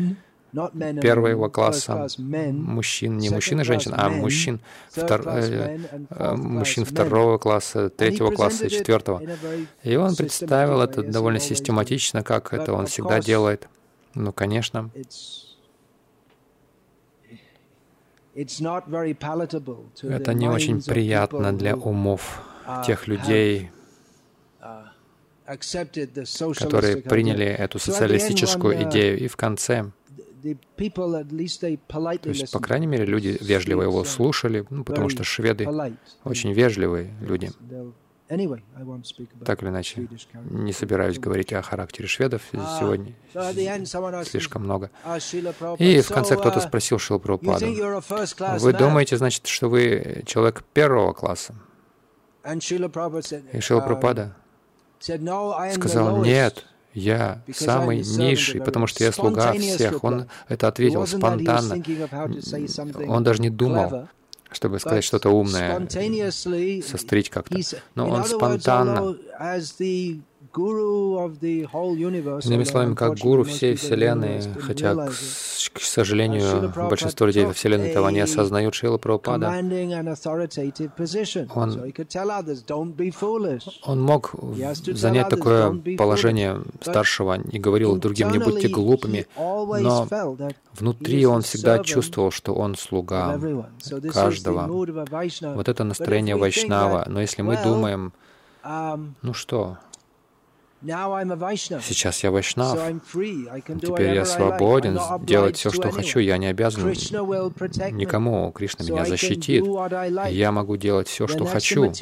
первого 1.01 1.49
класса 1.49 2.07
мужчин, 2.19 3.19
не 3.19 3.31
мужчин 3.31 3.61
и 3.61 3.65
женщин, 3.65 3.93
а 3.97 4.09
мужчин, 4.09 4.61
втор, 4.91 5.23
э, 5.27 5.79
э, 6.11 6.35
мужчин 6.37 6.85
второго 6.85 7.39
класса, 7.39 7.91
третьего 7.91 8.31
класса 8.31 8.67
и 8.67 8.71
четвертого. 8.71 9.23
И 9.83 9.97
он 9.97 10.15
представил 10.15 10.81
это 10.81 11.03
довольно 11.03 11.41
систематично, 11.41 12.23
как 12.23 12.53
это 12.53 12.73
он 12.73 12.87
всегда 12.87 13.21
делает. 13.21 13.69
Ну, 14.15 14.33
конечно, 14.33 14.91
Это 20.03 20.35
не 20.35 20.49
очень 20.49 20.83
приятно 20.83 21.53
для 21.53 21.77
умов 21.77 22.43
тех 22.85 23.07
людей, 23.07 23.71
которые 25.47 26.97
приняли 26.97 27.47
эту 27.47 27.79
социалистическую 27.79 28.83
идею. 28.85 29.19
И 29.21 29.29
в 29.29 29.37
конце, 29.37 29.91
то 32.23 32.29
есть, 32.29 32.53
по 32.53 32.61
крайней 32.61 32.87
мере, 32.87 33.05
люди 33.05 33.39
вежливо 33.41 33.83
его 33.83 34.05
слушали, 34.05 34.65
ну, 34.71 34.85
потому 34.85 35.09
что 35.09 35.25
шведы 35.25 35.67
очень 36.25 36.53
вежливые 36.53 37.15
люди. 37.21 37.51
Так 39.45 39.63
или 39.63 39.69
иначе, 39.69 40.09
не 40.51 40.73
собираюсь 40.73 41.19
говорить 41.19 41.53
о 41.53 41.61
характере 41.61 42.09
шведов 42.09 42.43
uh, 42.53 42.79
сегодня, 42.79 43.15
слишком 44.25 44.65
много. 44.65 44.91
И 45.79 46.01
в 46.01 46.09
конце 46.09 46.37
кто-то 46.37 46.59
uh, 46.61 46.67
спросил 46.67 46.99
Шилпрападу, 46.99 47.67
«Вы 48.61 48.73
думаете, 48.73 49.19
значит, 49.19 49.47
что 49.47 49.69
вы 49.69 50.23
человек 50.27 50.65
первого 50.73 51.13
класса?» 51.13 51.55
И 52.51 53.61
Шилпрапада 53.61 54.37
сказал, 54.99 56.25
«Нет, 56.25 56.65
я 56.95 57.43
самый 57.53 57.99
низший, 57.99 58.61
потому 58.61 58.87
что 58.87 59.05
я 59.05 59.13
слуга 59.13 59.53
всех». 59.53 60.03
Он 60.05 60.29
это 60.49 60.69
ответил 60.69 61.07
спонтанно. 61.07 61.83
Он 63.09 63.25
даже 63.25 63.43
не 63.43 63.51
думал 63.51 64.09
чтобы 64.53 64.79
сказать 64.79 65.03
что-то 65.03 65.31
умное, 65.31 65.89
сострить 66.83 67.29
как-то. 67.29 67.59
Но 67.95 68.09
он 68.09 68.25
спонтанно 68.25 69.17
Иными 72.45 72.65
словами, 72.65 72.95
как 72.95 73.19
гуру 73.19 73.45
всей 73.45 73.75
Вселенной, 73.75 74.41
хотя, 74.61 74.95
к, 74.95 75.11
к 75.11 75.81
сожалению, 75.81 76.73
большинство 76.89 77.27
людей 77.27 77.45
во 77.45 77.53
Вселенной 77.53 77.89
этого 77.91 78.09
не 78.11 78.21
осознают, 78.21 78.75
Шила 78.75 78.99
Прабхупада, 78.99 79.49
он, 81.55 81.93
он 83.85 84.01
мог 84.03 84.35
занять 84.87 85.29
такое 85.29 85.97
положение 85.97 86.63
старшего 86.81 87.41
и 87.41 87.59
говорил 87.59 87.97
другим, 87.97 88.31
не 88.31 88.39
будьте 88.39 88.69
глупыми, 88.69 89.27
но 89.37 90.07
внутри 90.75 91.27
он 91.27 91.43
всегда 91.43 91.79
чувствовал, 91.81 92.31
что 92.31 92.55
он 92.55 92.77
слуга 92.77 93.41
каждого. 94.13 94.67
Вот 95.55 95.69
это 95.69 95.85
настроение 95.85 96.37
Вайшнава. 96.37 97.05
Но 97.09 97.21
если 97.21 97.43
мы 97.43 97.59
думаем, 97.63 98.13
ну 98.65 99.35
что, 99.35 99.79
Сейчас 100.85 102.23
я 102.25 102.31
вайшнав. 102.31 102.79
Теперь 103.81 104.15
я 104.15 104.25
свободен 104.25 104.99
делать 105.23 105.57
все, 105.57 105.71
что 105.71 105.91
хочу. 105.91 106.19
Я 106.19 106.37
не 106.39 106.47
обязан 106.47 106.91
никому. 107.93 108.53
Кришна 108.53 108.85
меня 108.85 109.05
защитит. 109.05 109.65
Я 110.31 110.53
могу 110.53 110.77
делать 110.77 111.09
все, 111.09 111.27
что 111.27 111.45
хочу. 111.47 111.93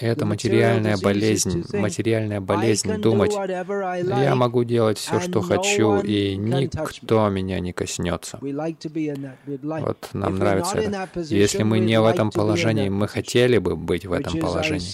Это 0.00 0.26
материальная 0.26 0.96
болезнь. 0.96 1.64
Материальная 1.72 2.40
болезнь 2.40 3.00
думать. 3.00 3.32
Я 3.32 4.34
могу 4.34 4.64
делать 4.64 4.98
все, 4.98 5.20
что 5.20 5.40
хочу, 5.40 6.00
и 6.00 6.36
никто 6.36 7.28
меня 7.28 7.60
не 7.60 7.72
коснется. 7.72 8.38
Вот 8.40 10.08
нам 10.12 10.38
нравится 10.38 10.78
это. 10.78 11.20
Если 11.20 11.62
мы 11.62 11.78
не 11.78 12.00
в 12.00 12.04
этом 12.04 12.30
положении, 12.30 12.88
мы 12.88 13.06
хотели 13.08 13.58
бы 13.58 13.76
быть 13.76 14.06
в 14.06 14.12
этом 14.12 14.38
положении. 14.38 14.92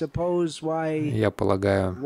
Я 1.19 1.31
полагаю, 1.31 1.97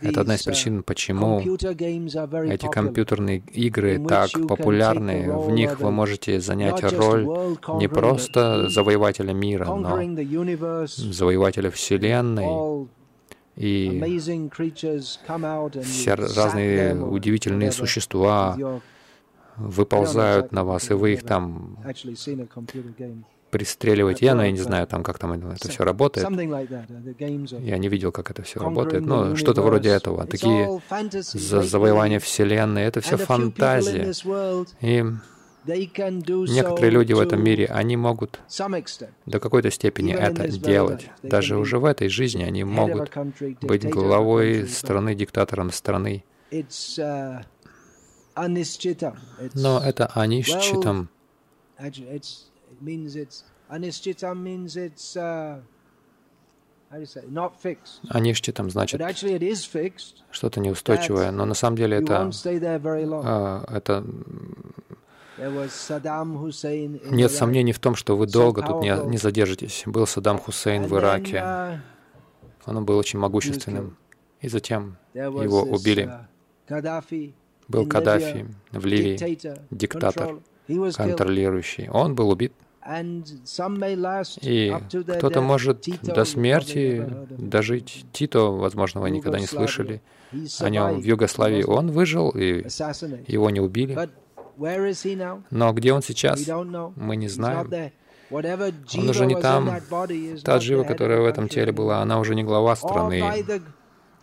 это 0.00 0.20
одна 0.20 0.34
из 0.34 0.42
причин, 0.42 0.82
почему 0.82 1.40
эти 1.40 2.66
компьютерные 2.70 3.42
игры 3.52 4.04
так 4.06 4.30
популярны. 4.48 5.32
В 5.32 5.50
них 5.50 5.80
вы 5.80 5.90
можете 5.90 6.40
занять 6.40 6.82
роль 6.92 7.24
не 7.78 7.88
просто 7.88 8.68
завоевателя 8.68 9.32
мира, 9.32 9.66
но 9.66 10.00
завоевателя 10.86 11.70
Вселенной. 11.70 12.88
И 13.56 14.02
все 15.84 16.14
разные 16.14 16.96
удивительные 16.96 17.70
существа 17.70 18.56
выползают 19.56 20.50
на 20.50 20.64
вас, 20.64 20.90
и 20.90 20.94
вы 20.94 21.12
их 21.12 21.22
там 21.22 21.78
пристреливать. 23.54 24.20
Я, 24.20 24.34
ну, 24.34 24.42
я 24.42 24.50
не 24.50 24.58
знаю, 24.58 24.88
там, 24.88 25.04
как 25.04 25.20
там 25.20 25.32
это 25.52 25.68
все 25.68 25.84
работает. 25.84 26.28
Я 26.28 27.78
не 27.78 27.88
видел, 27.88 28.10
как 28.10 28.32
это 28.32 28.42
все 28.42 28.58
работает. 28.58 29.06
Но 29.06 29.36
что-то 29.36 29.62
вроде 29.62 29.90
этого. 29.90 30.26
Такие 30.26 30.80
за 31.22 31.62
завоевания 31.62 32.18
Вселенной, 32.18 32.82
это 32.82 33.00
все 33.00 33.16
фантазия. 33.16 34.12
И 34.80 35.04
некоторые 35.66 36.90
люди 36.90 37.12
в 37.12 37.20
этом 37.20 37.44
мире, 37.44 37.66
они 37.66 37.96
могут 37.96 38.40
до 39.26 39.38
какой-то 39.38 39.70
степени 39.70 40.12
это 40.12 40.48
делать. 40.48 41.08
Даже 41.22 41.56
уже 41.56 41.78
в 41.78 41.84
этой 41.84 42.08
жизни 42.08 42.42
они 42.42 42.64
могут 42.64 43.12
быть 43.62 43.88
главой 43.88 44.66
страны, 44.66 45.14
диктатором 45.14 45.70
страны. 45.70 46.24
Но 49.54 49.80
это 49.80 50.06
анишчитам. 50.12 51.08
Means 52.80 53.16
it's 53.16 53.44
anischitam 53.68 54.42
means 54.42 54.76
it's 54.76 55.16
uh, 55.16 55.60
Аништитам 58.08 58.70
значит 58.70 59.00
что-то 60.30 60.60
неустойчивое, 60.60 61.30
но 61.32 61.44
на 61.44 61.54
самом 61.54 61.76
деле 61.76 61.96
это, 61.96 62.30
а, 63.24 63.64
это 63.68 64.04
нет 65.36 67.32
сомнений 67.32 67.72
в 67.72 67.78
том, 67.80 67.96
что 67.96 68.16
вы 68.16 68.26
долго 68.26 68.62
тут 68.62 68.82
не, 68.82 68.96
не 69.08 69.18
задержитесь. 69.18 69.82
Был 69.86 70.06
Саддам 70.06 70.38
Хусейн 70.38 70.84
в 70.84 70.96
Ираке. 70.96 71.36
Uh, 71.36 71.78
Он 72.66 72.84
был 72.84 72.96
очень 72.96 73.18
могущественным. 73.18 73.96
И 74.40 74.48
затем 74.48 74.96
его 75.14 75.62
убили. 75.62 76.08
Uh, 76.68 77.32
был 77.66 77.86
Каддафи 77.86 78.46
в 78.70 78.86
Ливии, 78.86 79.16
диктатор, 79.70 80.38
контролирующий. 80.96 81.88
Он 81.88 82.14
был 82.14 82.30
убит. 82.30 82.52
И 84.40 84.74
кто-то 85.18 85.40
может 85.40 85.86
до 86.02 86.24
смерти 86.24 87.06
дожить. 87.30 88.04
Тито, 88.12 88.50
возможно, 88.50 89.00
вы 89.00 89.10
никогда 89.10 89.38
не 89.38 89.46
слышали 89.46 90.02
о 90.60 90.68
нем 90.68 91.00
в 91.00 91.04
Югославии. 91.04 91.62
Он 91.62 91.90
выжил, 91.90 92.30
и 92.30 92.64
его 93.26 93.50
не 93.50 93.60
убили. 93.60 93.96
Но 95.50 95.72
где 95.72 95.92
он 95.92 96.02
сейчас, 96.02 96.46
мы 96.96 97.16
не 97.16 97.28
знаем. 97.28 97.92
Он 98.30 99.08
уже 99.08 99.26
не 99.26 99.40
там. 99.40 99.70
Та 100.44 100.58
джива, 100.58 100.84
которая 100.84 101.20
в 101.20 101.26
этом 101.26 101.48
теле 101.48 101.72
была, 101.72 102.02
она 102.02 102.18
уже 102.18 102.34
не 102.34 102.44
глава 102.44 102.76
страны 102.76 103.22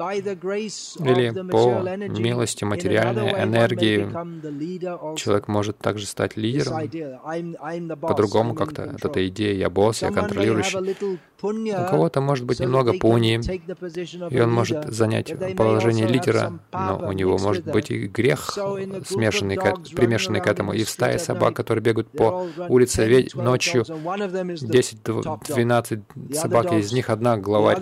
или 0.02 1.50
по 1.50 2.20
милости 2.20 2.64
материальной 2.64 3.44
энергии 3.44 4.10
человек 5.16 5.48
может 5.48 5.78
также 5.78 6.06
стать 6.06 6.38
лидером. 6.38 6.90
По-другому 8.00 8.56
как-то. 8.56 8.84
Это 8.84 9.12
эта 9.12 9.28
идея 9.28 9.54
«я 9.54 9.70
босс, 9.70 10.02
я 10.02 10.12
контролирующий». 10.12 10.96
У 11.44 11.88
кого-то 11.90 12.22
может 12.22 12.46
быть 12.46 12.60
немного 12.60 12.94
пуни, 12.94 13.42
и 14.30 14.40
он 14.40 14.52
может 14.52 14.94
занять 14.94 15.34
положение 15.58 16.06
лидера, 16.08 16.60
но 16.72 17.02
у 17.08 17.14
него 17.14 17.40
может 17.40 17.66
быть 17.66 17.90
и 17.90 18.06
грех, 18.08 18.52
смешанный, 19.06 19.58
примешанный 19.96 20.40
к 20.40 20.46
этому. 20.46 20.74
И 20.74 20.84
в 20.84 20.90
стае 20.90 21.18
собак, 21.18 21.56
которые 21.56 21.84
бегают 21.84 22.12
по 22.12 22.46
улице 22.70 23.26
ночью, 23.34 23.84
10-12 23.84 26.02
собак, 26.34 26.74
из 26.74 26.94
них 26.94 27.10
одна 27.10 27.38
главарь, 27.38 27.80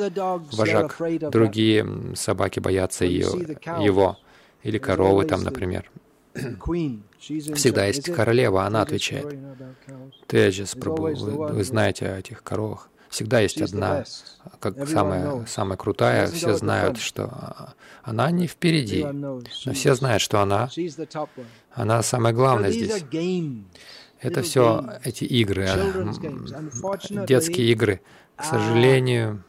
вожак. 0.53 0.95
Другие 1.29 1.85
собаки 2.15 2.59
боятся 2.59 3.05
ее, 3.05 3.27
его. 3.79 4.17
Или 4.63 4.77
коровы 4.77 5.25
там, 5.25 5.43
например. 5.43 5.89
Всегда 7.19 7.85
есть 7.85 8.13
королева, 8.13 8.65
она 8.65 8.81
отвечает. 8.81 9.37
Теджис, 10.27 10.75
Прабу, 10.75 11.03
вы, 11.13 11.47
вы 11.53 11.63
знаете 11.63 12.07
о 12.07 12.19
этих 12.19 12.43
коровах. 12.43 12.89
Всегда 13.09 13.39
есть 13.39 13.59
одна, 13.59 14.05
как 14.59 14.87
самая, 14.87 15.45
самая 15.47 15.77
крутая. 15.77 16.27
Все 16.27 16.55
знают, 16.55 16.99
что 16.99 17.73
она 18.03 18.29
не 18.29 18.45
впереди, 18.45 19.03
но 19.03 19.41
все 19.73 19.95
знают, 19.95 20.21
что 20.21 20.41
она, 20.41 20.69
она 21.73 22.03
самая 22.03 22.33
главная 22.33 22.71
здесь. 22.71 23.03
Это 24.21 24.41
все 24.43 24.99
эти 25.03 25.23
игры, 25.23 25.67
детские 27.27 27.71
игры. 27.71 28.01
К 28.35 28.43
сожалению, 28.43 29.43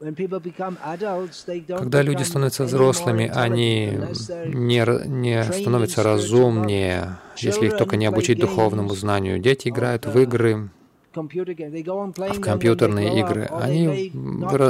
когда 0.00 2.00
люди 2.00 2.22
становятся 2.22 2.64
взрослыми, 2.64 3.30
они 3.34 3.98
не, 4.46 5.08
не 5.08 5.44
становятся 5.44 6.02
разумнее, 6.02 7.18
если 7.36 7.66
их 7.66 7.76
только 7.76 7.96
не 7.96 8.06
обучить 8.06 8.38
духовному 8.38 8.94
знанию. 8.94 9.38
Дети 9.38 9.68
играют 9.68 10.06
в 10.06 10.18
игры, 10.18 10.70
в 11.12 12.40
компьютерные 12.40 13.20
игры. 13.20 13.46
Они, 13.50 14.10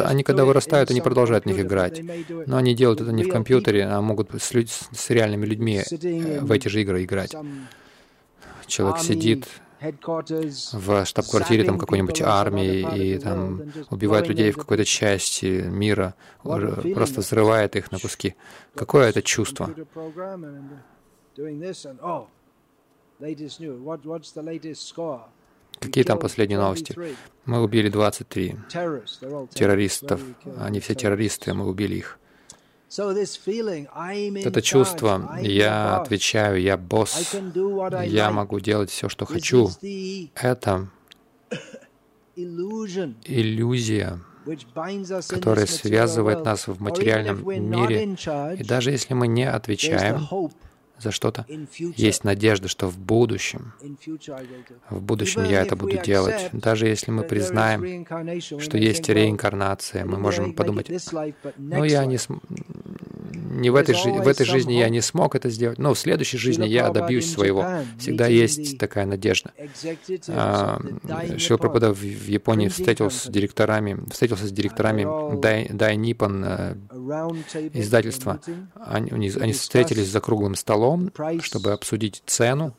они, 0.04 0.24
когда 0.24 0.44
вырастают, 0.44 0.90
они 0.90 1.00
продолжают 1.00 1.44
в 1.44 1.46
них 1.46 1.60
играть. 1.60 2.02
Но 2.46 2.56
они 2.56 2.74
делают 2.74 3.00
это 3.00 3.12
не 3.12 3.22
в 3.22 3.28
компьютере, 3.28 3.84
а 3.84 4.00
могут 4.00 4.30
с, 4.32 4.50
с 4.50 5.10
реальными 5.10 5.46
людьми 5.46 5.82
в 6.40 6.50
эти 6.50 6.66
же 6.66 6.82
игры 6.82 7.04
играть. 7.04 7.36
Человек 8.66 9.00
сидит 9.00 9.46
в 9.80 11.04
штаб-квартире 11.04 11.64
там 11.64 11.78
какой-нибудь 11.78 12.20
армии 12.22 13.14
и 13.14 13.18
там 13.18 13.62
убивает 13.90 14.26
людей 14.28 14.50
в 14.50 14.56
какой-то 14.56 14.84
части 14.84 15.62
мира, 15.68 16.14
просто 16.42 17.20
взрывает 17.20 17.76
их 17.76 17.90
на 17.90 17.98
куски. 17.98 18.34
Какое 18.74 19.08
это 19.08 19.22
чувство? 19.22 19.74
Какие 25.80 26.04
там 26.04 26.18
последние 26.18 26.58
новости? 26.58 26.94
Мы 27.46 27.62
убили 27.62 27.88
23 27.88 28.56
террористов. 29.54 30.20
Они 30.58 30.80
все 30.80 30.94
террористы, 30.94 31.54
мы 31.54 31.66
убили 31.66 31.96
их. 31.96 32.18
Это 32.90 34.62
чувство, 34.62 35.38
я 35.40 35.98
отвечаю, 35.98 36.60
я 36.60 36.76
босс, 36.76 37.34
я 38.06 38.30
могу 38.32 38.58
делать 38.58 38.90
все, 38.90 39.08
что 39.08 39.26
хочу. 39.26 39.70
Это 40.34 40.88
иллюзия, 42.34 44.18
которая 45.28 45.66
связывает 45.66 46.44
нас 46.44 46.66
в 46.66 46.80
материальном 46.80 47.46
мире. 47.46 48.16
И 48.58 48.64
даже 48.64 48.90
если 48.90 49.14
мы 49.14 49.28
не 49.28 49.44
отвечаем, 49.44 50.26
за 51.00 51.10
что-то, 51.10 51.46
есть 51.96 52.24
надежда, 52.24 52.68
что 52.68 52.88
в 52.88 52.98
будущем, 52.98 53.72
в 54.90 55.00
будущем 55.00 55.44
я 55.44 55.62
это 55.62 55.76
буду 55.76 55.98
делать. 55.98 56.50
Даже 56.52 56.86
если 56.86 57.10
мы 57.10 57.22
признаем, 57.24 58.06
что 58.60 58.78
есть 58.78 59.08
реинкарнация, 59.08 60.04
мы 60.04 60.18
можем 60.18 60.54
подумать, 60.54 60.90
ну 61.56 61.84
я 61.84 62.04
не. 62.04 62.18
Не 63.30 63.70
в 63.70 63.76
этой, 63.76 63.94
в 63.94 64.28
этой 64.28 64.46
жизни 64.46 64.74
я 64.74 64.88
не 64.88 65.00
смог 65.00 65.34
это 65.34 65.50
сделать, 65.50 65.78
но 65.78 65.94
в 65.94 65.98
следующей 65.98 66.38
жизни 66.38 66.66
я 66.66 66.90
добьюсь 66.90 67.32
своего. 67.32 67.64
Всегда 67.98 68.26
есть 68.26 68.78
такая 68.78 69.06
надежда. 69.06 69.52
А, 70.28 70.80
Шила 71.38 71.58
Прабхада 71.58 71.92
в 71.92 72.02
Японии 72.02 72.68
встретился 72.68 73.28
с 73.28 73.30
директорами, 73.30 73.98
встретился 74.10 74.46
с 74.46 74.52
директорами 74.52 75.06
Дай, 75.40 75.68
Дай 75.68 75.96
Ниппон 75.96 76.44
э, 76.44 76.74
издательства. 77.72 78.40
Они, 78.74 79.10
они 79.10 79.52
встретились 79.52 80.08
за 80.08 80.20
круглым 80.20 80.54
столом, 80.54 81.12
чтобы 81.40 81.72
обсудить 81.72 82.22
цену 82.26 82.74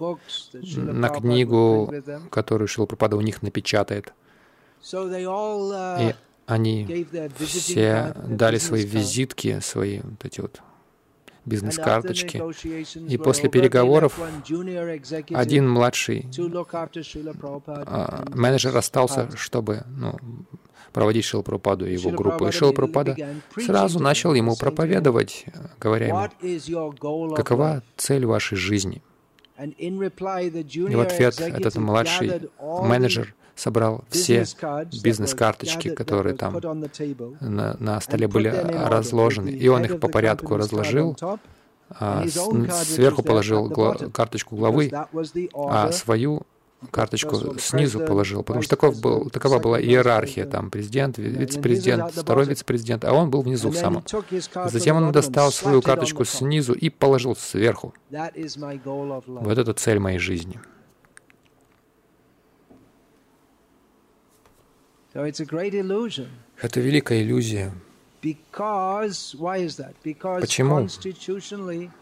на 0.53 1.09
книгу, 1.09 1.93
которую 2.29 2.67
Шилапрапада 2.67 3.15
у 3.15 3.21
них 3.21 3.41
напечатает. 3.41 4.13
И 4.83 6.15
они 6.51 7.07
все 7.39 8.13
дали 8.27 8.57
свои 8.57 8.83
визитки, 8.83 9.59
свои 9.61 10.01
вот 10.03 10.25
эти 10.25 10.41
вот 10.41 10.61
бизнес-карточки. 11.45 12.43
И 13.09 13.17
после 13.17 13.49
переговоров 13.49 14.19
один 15.29 15.69
младший 15.69 16.27
а, 17.67 18.25
менеджер 18.35 18.75
остался, 18.75 19.29
чтобы 19.37 19.83
ну, 19.95 20.19
проводить 20.91 21.23
Шилпрападу 21.23 21.87
и 21.87 21.93
его 21.93 22.11
группу. 22.11 22.45
И 22.47 22.51
Шилпрапада 22.51 23.15
сразу 23.57 23.99
начал 23.99 24.33
ему 24.33 24.57
проповедовать, 24.57 25.45
говоря 25.79 26.07
ему, 26.07 27.33
какова 27.33 27.81
цель 27.95 28.25
вашей 28.25 28.57
жизни. 28.57 29.01
И 29.77 30.95
в 30.95 30.99
ответ 30.99 31.39
этот 31.39 31.75
младший 31.75 32.49
менеджер 32.59 33.33
собрал 33.61 34.03
все 34.09 34.45
бизнес-карточки, 35.03 35.89
которые 35.89 36.35
там 36.35 36.59
на, 37.39 37.75
на 37.79 38.01
столе 38.01 38.27
были 38.27 38.49
разложены, 38.49 39.49
и 39.49 39.67
он 39.67 39.85
их 39.85 39.99
по 39.99 40.07
порядку 40.07 40.57
разложил, 40.57 41.17
а 41.89 42.25
сверху 42.27 43.21
положил 43.21 43.69
карточку 44.11 44.55
главы, 44.55 44.91
а 45.53 45.91
свою 45.91 46.41
карточку 46.89 47.59
снизу 47.59 47.99
положил, 47.99 48.41
потому 48.41 48.63
что 48.63 48.75
таков 48.75 48.99
был, 48.99 49.29
такова 49.29 49.59
была 49.59 49.79
иерархия, 49.79 50.47
там 50.47 50.71
президент, 50.71 51.19
вице-президент, 51.19 52.11
второй 52.11 52.45
вице-президент, 52.45 53.05
а 53.05 53.13
он 53.13 53.29
был 53.29 53.43
внизу 53.43 53.69
в 53.69 53.75
самом. 53.75 54.03
Затем 54.65 54.95
он 54.95 55.11
достал 55.11 55.51
свою 55.51 55.83
карточку 55.83 56.25
снизу 56.25 56.73
и 56.73 56.89
положил 56.89 57.35
сверху. 57.35 57.93
Вот 58.09 59.57
это 59.57 59.73
цель 59.73 59.99
моей 59.99 60.17
жизни. 60.17 60.59
Это 65.13 66.79
великая 66.79 67.21
иллюзия. 67.21 67.73
Почему? 70.39 70.87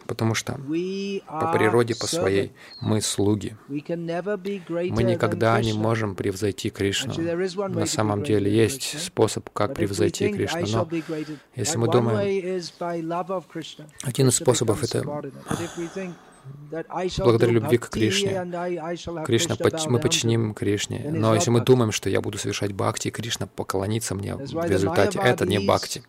Потому 0.06 0.36
что 0.36 0.54
по 0.54 1.54
природе 1.54 1.96
по 1.96 2.08
своей 2.08 2.52
мы 2.82 3.02
слуги. 3.02 3.56
Мы 3.70 5.04
никогда 5.04 5.62
не 5.62 5.74
можем 5.74 6.16
превзойти 6.16 6.70
Кришну. 6.70 7.14
На 7.70 7.86
самом 7.86 8.24
деле 8.24 8.52
есть 8.54 9.02
способ, 9.02 9.50
как 9.52 9.76
превзойти 9.76 10.34
Кришну. 10.34 10.68
Но 10.68 10.88
если 11.56 11.78
мы 11.78 11.90
думаем, 11.90 12.62
один 14.04 14.28
из 14.28 14.36
способов— 14.36 14.84
это 14.94 15.04
благодаря 17.18 17.54
любви 17.54 17.78
к 17.78 17.90
Кришне. 17.90 18.32
Кришна, 19.26 19.56
мы 19.88 20.00
подчиним 20.00 20.54
Кришне. 20.54 21.10
Но 21.12 21.36
если 21.36 21.50
мы 21.50 21.62
думаем, 21.62 21.92
что 21.92 22.10
я 22.10 22.22
буду 22.22 22.38
совершать 22.38 22.74
бхакти, 22.74 23.10
Кришна 23.10 23.48
поклонится 23.48 24.16
мне 24.16 24.36
в 24.36 24.66
результате, 24.66 25.20
это 25.20 25.46
не 25.46 25.60
бхакти. 25.60 26.04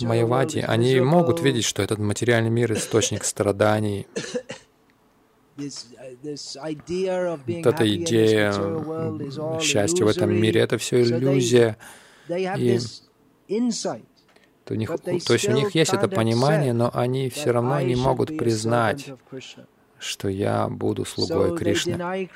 Майявади, 0.00 0.58
они 0.58 1.00
могут 1.00 1.40
видеть, 1.40 1.64
что 1.64 1.82
этот 1.82 1.98
материальный 1.98 2.50
мир— 2.50 2.72
источник 2.74 3.24
страданий. 3.24 4.06
Вот 5.56 7.66
эта 7.66 7.96
идея 7.96 9.60
счастья 9.60 10.04
в 10.04 10.08
этом 10.08 10.34
мире— 10.34 10.60
это 10.62 10.78
все 10.78 11.02
иллюзия. 11.02 11.76
И 12.28 12.78
то, 14.68 14.74
у 14.74 14.76
них, 14.76 14.90
то 15.00 15.32
есть 15.32 15.48
у 15.48 15.52
них 15.52 15.74
есть 15.74 15.94
это 15.94 16.08
понимание, 16.08 16.74
но 16.74 16.90
они 16.92 17.30
все 17.30 17.52
равно 17.52 17.80
не 17.80 17.96
могут 17.96 18.36
признать, 18.36 19.10
что 19.98 20.28
я 20.28 20.68
буду 20.68 21.06
слугой 21.06 21.56
Кришны. 21.56 22.28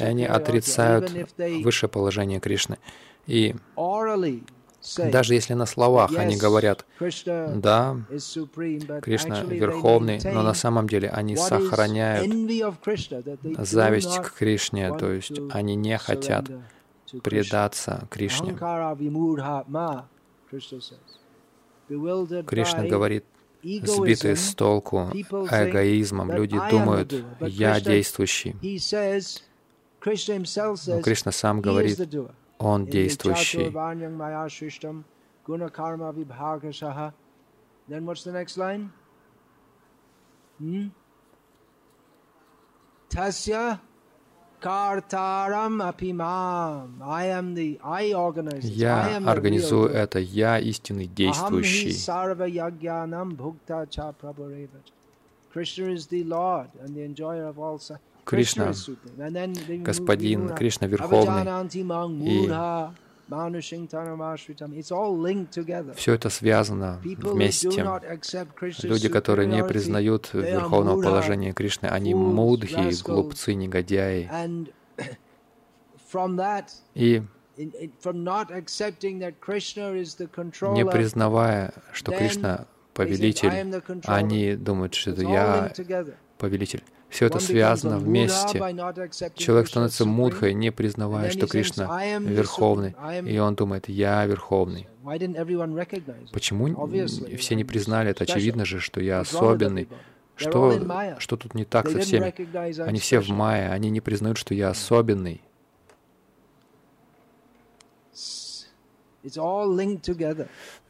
И 0.00 0.02
они 0.02 0.24
отрицают 0.24 1.12
высшее 1.62 1.90
положение 1.90 2.40
Кришны. 2.40 2.78
И 3.26 3.54
даже 4.96 5.34
если 5.34 5.52
на 5.52 5.66
словах 5.66 6.16
они 6.16 6.38
говорят, 6.38 6.86
да, 6.98 7.98
Кришна 9.02 9.42
верховный, 9.42 10.20
но 10.24 10.42
на 10.42 10.54
самом 10.54 10.88
деле 10.88 11.10
они 11.10 11.36
сохраняют 11.36 12.32
зависть 13.58 14.18
к 14.20 14.32
Кришне, 14.32 14.96
то 14.96 15.12
есть 15.12 15.38
они 15.50 15.74
не 15.74 15.98
хотят 15.98 16.46
предаться 17.22 18.08
Кришне. 18.10 18.56
Кришна 21.88 22.84
говорит, 22.84 23.24
сбитые 23.62 24.36
с 24.36 24.54
толку 24.54 25.10
эгоизмом, 25.12 26.32
люди 26.32 26.60
думают, 26.70 27.12
я 27.40 27.80
действующий. 27.80 28.56
Но 30.86 31.02
Кришна 31.02 31.32
сам 31.32 31.60
говорит, 31.60 31.98
Он 32.58 32.86
действующий. 32.86 33.72
Tasya 43.14 43.78
я 48.62 49.18
организую 49.26 49.90
это, 49.90 50.18
я 50.18 50.58
истинный 50.58 51.06
действующий. 51.06 51.92
Кришна, 58.24 58.72
Господин, 59.84 60.48
Кришна 60.54 60.86
Верховный, 60.86 61.44
и 62.22 62.48
все 65.96 66.14
это 66.14 66.30
связано 66.30 67.00
вместе. 67.02 67.68
Люди, 68.82 69.08
которые 69.08 69.48
не 69.48 69.64
признают 69.64 70.30
верховного 70.32 71.02
положения 71.02 71.52
Кришны, 71.52 71.86
они 71.86 72.14
мудхи, 72.14 73.02
глупцы, 73.02 73.54
негодяи. 73.54 74.30
И 76.94 77.22
не 77.56 77.70
признавая, 80.84 81.74
что 81.92 82.12
Кришна 82.12 82.66
повелитель, 82.94 83.50
они 84.04 84.54
думают, 84.54 84.94
что 84.94 85.10
это 85.10 85.22
я 85.22 85.72
повелитель. 86.38 86.84
Все 87.14 87.26
это 87.26 87.38
связано 87.38 87.98
вместе. 87.98 88.58
Человек 89.36 89.68
становится 89.68 90.04
мудхой, 90.04 90.52
не 90.52 90.72
признавая, 90.72 91.30
что 91.30 91.46
Кришна 91.46 92.18
Верховный. 92.18 92.96
И 93.24 93.38
он 93.38 93.54
думает, 93.54 93.88
я 93.88 94.26
Верховный. 94.26 94.88
Почему 96.32 96.88
все 97.38 97.54
не 97.54 97.62
признали 97.62 98.10
это? 98.10 98.24
Очевидно 98.24 98.64
же, 98.64 98.80
что 98.80 99.00
я 99.00 99.20
особенный. 99.20 99.88
Что, 100.34 101.16
что 101.20 101.36
тут 101.36 101.54
не 101.54 101.64
так 101.64 101.88
со 101.88 102.00
всеми? 102.00 102.34
Они 102.82 102.98
все 102.98 103.20
в 103.20 103.28
мае, 103.28 103.70
они 103.70 103.90
не 103.90 104.00
признают, 104.00 104.36
что 104.36 104.52
я 104.52 104.70
особенный. 104.70 105.40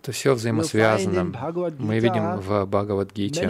Это 0.04 0.12
все 0.12 0.34
взаимосвязано. 0.34 1.32
Мы 1.78 1.98
видим 1.98 2.36
в 2.36 2.66
Бхагавадгите 2.66 3.48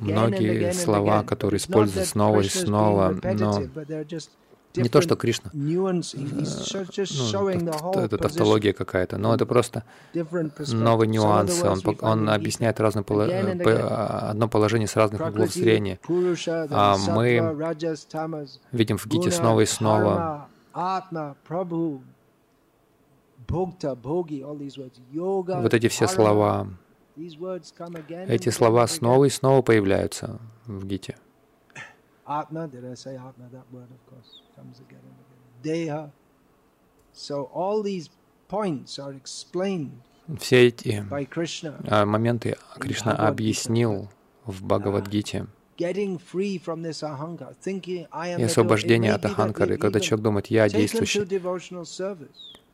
многие 0.00 0.72
слова, 0.72 1.24
которые 1.24 1.58
используются 1.58 2.08
снова 2.12 2.40
и 2.40 2.48
снова, 2.48 3.18
но 3.24 3.64
не 4.76 4.88
то, 4.88 5.00
что 5.00 5.16
Кришна, 5.16 5.50
ну, 5.52 6.02
это 7.96 8.16
тавтология 8.16 8.72
какая-то, 8.72 9.18
но 9.18 9.34
это 9.34 9.44
просто 9.44 9.82
новый 10.68 11.08
нюанс. 11.08 11.64
Он, 11.64 11.80
он 12.00 12.30
объясняет 12.30 12.78
разные 12.78 13.02
одно 13.02 14.48
положение 14.48 14.86
с 14.86 14.94
разных 14.94 15.20
углов 15.26 15.52
зрения. 15.52 15.98
А 16.70 16.96
мы 16.96 17.56
видим 18.70 18.98
в 18.98 19.06
Гите 19.08 19.32
снова 19.32 19.62
и 19.62 19.66
снова 19.66 20.46
вот 25.62 25.74
эти 25.74 25.88
все 25.88 26.06
слова, 26.06 26.68
эти 28.28 28.50
слова 28.50 28.86
снова 28.86 29.24
и 29.24 29.30
снова 29.30 29.62
появляются 29.62 30.38
в 30.66 30.84
Гите. 30.86 31.16
Все 40.38 40.66
эти 40.66 41.04
моменты 42.04 42.56
Кришна 42.78 43.12
объяснил 43.12 44.10
в 44.44 44.62
Бхагавадгите. 44.64 45.46
И 45.78 45.84
освобождение 48.44 49.12
от 49.14 49.24
Аханкары, 49.24 49.78
когда 49.78 50.00
человек 50.00 50.24
думает, 50.24 50.46
я 50.48 50.68
действующий. 50.68 51.20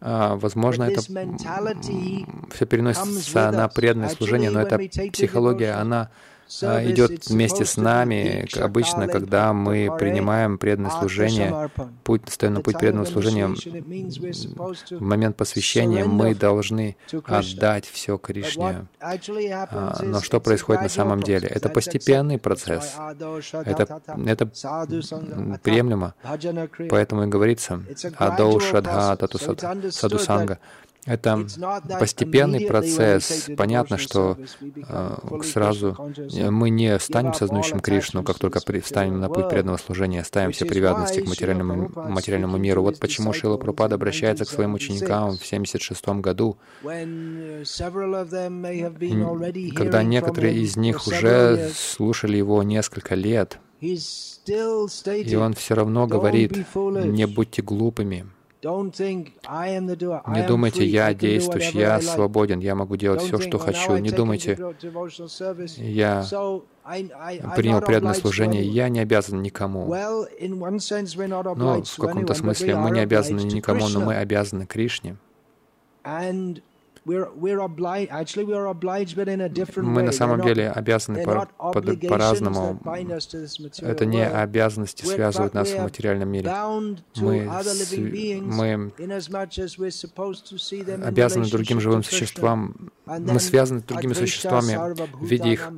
А, 0.06 0.36
возможно, 0.36 0.84
это 0.84 1.00
все 1.00 2.66
переносится 2.66 3.50
на 3.50 3.68
преданное 3.68 4.10
служение, 4.10 4.50
но 4.50 4.60
эта 4.60 4.78
психология, 5.10 5.72
она 5.72 6.10
идет 6.62 7.26
вместе 7.26 7.64
с 7.64 7.76
нами. 7.76 8.46
Обычно, 8.60 9.08
когда 9.08 9.52
мы 9.52 9.90
принимаем 9.98 10.58
преданное 10.58 10.90
служение, 10.90 11.70
путь, 12.02 12.22
на 12.42 12.60
путь 12.60 12.78
преданного 12.78 13.06
служения, 13.06 13.48
в 13.48 15.02
момент 15.02 15.36
посвящения 15.36 16.04
мы 16.04 16.34
должны 16.34 16.96
отдать 17.26 17.86
все 17.86 18.18
Кришне. 18.18 18.86
А, 19.00 20.02
но 20.02 20.20
что 20.20 20.40
происходит 20.40 20.82
на 20.82 20.88
самом 20.88 21.22
деле? 21.22 21.48
Это 21.48 21.68
постепенный 21.68 22.38
процесс. 22.38 22.94
Это, 23.52 24.00
это 24.26 24.46
приемлемо. 25.62 26.14
Поэтому 26.90 27.24
и 27.24 27.26
говорится 27.26 27.82
«Адоу 28.16 28.60
Шадха 28.60 29.16
Тату 29.16 29.38
Садусанга». 29.90 30.58
Это 31.06 31.46
постепенный 31.98 32.66
процесс. 32.66 33.48
Понятно, 33.56 33.98
что 33.98 34.38
э, 34.60 35.16
сразу 35.42 35.96
мы 36.50 36.70
не 36.70 36.98
станем 36.98 37.34
сознающим 37.34 37.80
Кришну, 37.80 38.22
как 38.22 38.38
только 38.38 38.60
встанем 38.82 39.20
на 39.20 39.28
путь 39.28 39.48
преданного 39.50 39.76
служения, 39.76 40.22
оставим 40.22 40.52
все 40.52 40.64
привязанности 40.64 41.20
к 41.20 41.28
материальному, 41.28 41.90
материальному 41.94 42.56
миру. 42.56 42.82
Вот 42.82 42.98
почему 42.98 43.32
Шила 43.32 43.58
Прупад 43.58 43.92
обращается 43.92 44.44
к 44.44 44.48
своим 44.48 44.74
ученикам 44.74 45.36
в 45.36 45.44
1976 45.44 46.08
году, 46.20 46.56
когда 49.74 50.02
некоторые 50.02 50.54
из 50.56 50.76
них 50.76 51.06
уже 51.06 51.70
слушали 51.74 52.36
его 52.36 52.62
несколько 52.62 53.14
лет, 53.14 53.58
и 53.80 55.36
он 55.36 55.54
все 55.54 55.74
равно 55.74 56.06
говорит, 56.06 56.64
не 56.74 57.26
будьте 57.26 57.60
глупыми. 57.62 58.26
Не 58.64 60.46
думайте, 60.46 60.84
я 60.84 61.12
действующий, 61.14 61.78
я 61.78 62.00
свободен, 62.00 62.60
я 62.60 62.74
могу 62.74 62.96
делать 62.96 63.22
все, 63.22 63.38
что 63.38 63.58
хочу. 63.58 63.96
Не 63.98 64.10
думайте, 64.10 64.58
я 65.78 66.24
принял 67.56 67.80
преданное 67.80 68.14
служение, 68.14 68.62
я 68.62 68.88
не 68.88 69.00
обязан 69.00 69.42
никому. 69.42 69.86
Но 71.56 71.82
в 71.82 71.96
каком-то 71.96 72.34
смысле 72.34 72.76
мы 72.76 72.90
не 72.90 73.00
обязаны 73.00 73.40
никому, 73.40 73.88
но 73.88 74.00
мы 74.00 74.16
обязаны 74.16 74.66
Кришне. 74.66 75.16
Мы 79.90 80.02
на 80.02 80.12
самом 80.12 80.42
деле 80.42 80.70
обязаны 80.70 81.22
по-разному. 81.22 82.80
По 82.82 82.96
Это 83.82 84.06
не 84.06 84.26
обязанности 84.26 85.04
связывают 85.04 85.54
нас 85.54 85.70
в 85.70 85.78
материальном 85.82 86.28
мире. 86.30 86.50
Мы, 87.16 87.48
мы 88.40 88.92
обязаны 91.04 91.46
другим 91.46 91.80
живым 91.80 92.02
существам. 92.02 92.90
Мы 93.06 93.40
связаны 93.40 93.80
с 93.80 93.84
другими 93.84 94.12
существами 94.14 94.78
в 95.14 95.24
виде 95.24 95.52
их 95.52 95.70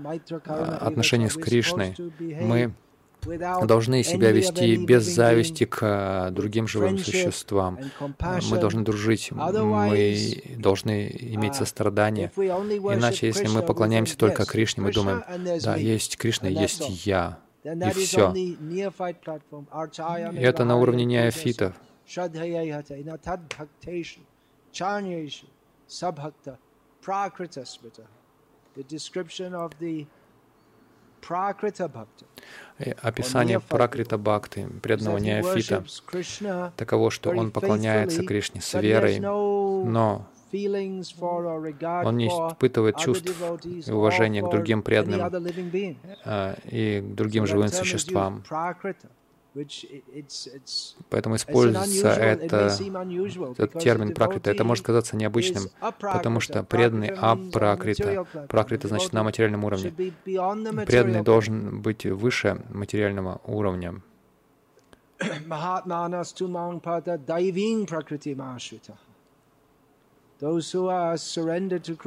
а, 0.47 0.79
отношений 0.81 1.29
с 1.29 1.35
Кришной. 1.35 1.97
Мы 2.19 2.73
должны 3.65 4.03
себя 4.03 4.31
вести 4.31 4.77
без 4.77 5.05
зависти 5.05 5.65
к 5.65 5.79
э, 5.83 6.31
другим 6.31 6.69
живым 6.69 6.99
существам. 6.99 7.79
Мы 8.51 8.59
должны 8.59 8.83
дружить, 8.83 9.31
мы 9.33 9.53
должны 10.59 11.09
иметь 11.09 11.53
uh, 11.53 11.59
сострадание. 11.59 12.31
Иначе, 12.37 13.27
если 13.27 13.49
мы 13.49 13.63
поклоняемся 13.63 14.17
только 14.17 14.45
Кришне, 14.45 14.83
мы 14.85 14.93
думаем, 14.93 15.23
да, 15.63 15.77
есть 15.77 16.17
Кришна, 16.17 16.49
есть 16.49 17.07
я, 17.07 17.39
и 17.65 17.91
все. 17.91 18.33
И 18.33 18.59
это 20.41 20.65
на 20.65 20.77
уровне 20.77 21.05
неофитов. 21.05 21.75
The 28.77 28.85
description 28.85 29.55
of 29.55 29.73
the 29.79 30.07
описание 33.03 33.61
Пракрита 33.61 34.19
Бхакти, 34.19 34.69
преданного 34.83 35.19
неофита, 35.19 35.85
таково, 36.77 37.11
что 37.11 37.31
он 37.31 37.51
поклоняется 37.51 38.25
Кришне 38.25 38.61
с 38.61 38.75
верой, 38.75 39.19
но 39.21 40.27
он 40.53 42.17
не 42.17 42.29
испытывает 42.29 42.97
чувств 42.99 43.33
и 43.65 43.91
уважения 43.91 44.43
к 44.43 44.51
другим 44.51 44.83
преданным 44.83 45.33
а, 46.25 46.57
и 46.65 47.01
к 47.01 47.15
другим 47.15 47.47
живым 47.47 47.69
существам. 47.69 48.45
Поэтому 51.11 51.37
используется 51.37 52.09
это, 52.09 52.77
этот 53.57 53.79
термин 53.79 54.15
пракрита. 54.15 54.51
Это 54.51 54.65
может 54.65 54.85
казаться 54.85 55.17
необычным, 55.17 55.65
потому 56.01 56.41
что 56.41 56.63
преданный 56.63 57.09
апракрита. 57.09 58.27
Пракрита 58.49 58.89
значит 58.89 59.13
на 59.13 59.23
материальном 59.23 59.65
уровне. 59.65 59.93
Преданный 60.87 61.23
должен 61.23 61.81
быть 61.81 62.05
выше 62.05 62.63
материального 62.71 63.41
уровня. 63.45 64.03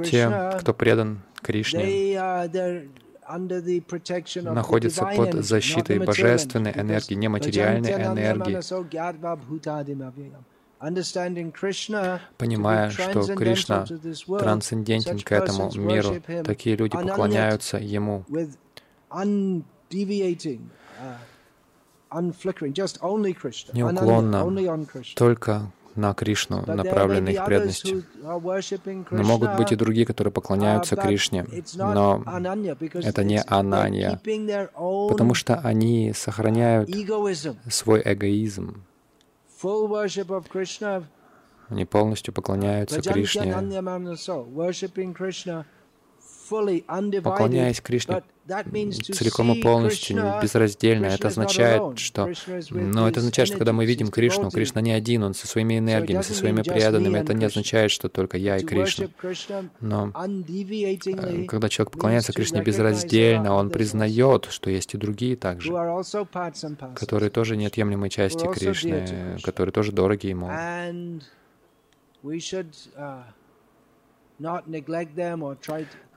Те, 0.06 0.60
кто 0.60 0.74
предан 0.74 1.22
Кришне, 1.42 2.14
находится 4.54 5.06
под 5.06 5.46
защитой 5.46 6.00
божественной 6.00 6.72
энергии, 6.72 7.14
нематериальной 7.14 7.94
энергии, 7.94 8.60
понимая, 12.38 12.90
что 12.90 13.36
Кришна 13.36 13.86
трансцендентен 14.40 15.20
к 15.20 15.32
этому 15.32 15.72
миру, 15.76 16.16
такие 16.44 16.76
люди 16.76 16.98
поклоняются 16.98 17.78
Ему. 17.78 18.26
неуклонно, 23.74 24.44
только 25.16 25.72
на 26.00 26.14
Кришну, 26.14 26.64
направлены 26.66 27.30
их 27.30 27.46
преданностью. 27.46 28.04
Но 29.12 29.24
могут 29.24 29.56
быть 29.58 29.72
и 29.72 29.76
другие, 29.76 30.06
которые 30.06 30.32
поклоняются 30.32 30.96
Кришне, 30.96 31.46
но 31.76 32.24
это 32.94 33.24
не 33.24 33.42
Ананья, 33.48 34.20
потому 35.10 35.34
что 35.34 35.56
они 35.60 36.14
сохраняют 36.16 36.90
свой 37.70 38.02
эгоизм. 38.06 38.84
Они 41.70 41.86
полностью 41.86 42.34
поклоняются 42.34 43.02
Кришне. 43.02 43.54
Поклоняясь 47.22 47.82
Кришне 47.82 48.24
целиком 49.14 49.54
и 49.54 49.62
полностью, 49.62 50.18
безраздельно. 50.42 51.06
Это 51.06 51.28
означает, 51.28 52.00
что... 52.00 52.32
Но 52.70 53.08
это 53.08 53.20
означает, 53.20 53.48
что 53.48 53.58
когда 53.58 53.74
мы 53.74 53.86
видим 53.86 54.10
Кришну, 54.10 54.50
Кришна 54.50 54.82
не 54.82 54.92
один, 54.92 55.24
Он 55.24 55.34
со 55.34 55.48
своими 55.48 55.78
энергиями, 55.78 56.22
со 56.22 56.34
своими 56.34 56.62
преданными. 56.62 57.18
Это 57.18 57.34
не 57.34 57.46
означает, 57.46 57.92
что 57.92 58.10
только 58.10 58.38
я 58.38 58.58
и 58.58 58.64
Кришна. 58.64 59.08
Но 59.80 60.12
э, 60.16 61.46
когда 61.46 61.70
человек 61.70 61.92
поклоняется 61.92 62.34
Кришне 62.34 62.62
безраздельно, 62.62 63.54
он 63.54 63.70
признает, 63.70 64.48
что 64.50 64.70
есть 64.70 64.94
и 64.94 64.98
другие 64.98 65.36
также, 65.36 65.72
которые 66.96 67.30
тоже 67.30 67.58
неотъемлемой 67.58 68.10
части 68.10 68.46
Кришны, 68.52 69.38
которые 69.44 69.74
тоже 69.74 69.92
дороги 69.92 70.28
Ему. 70.28 70.50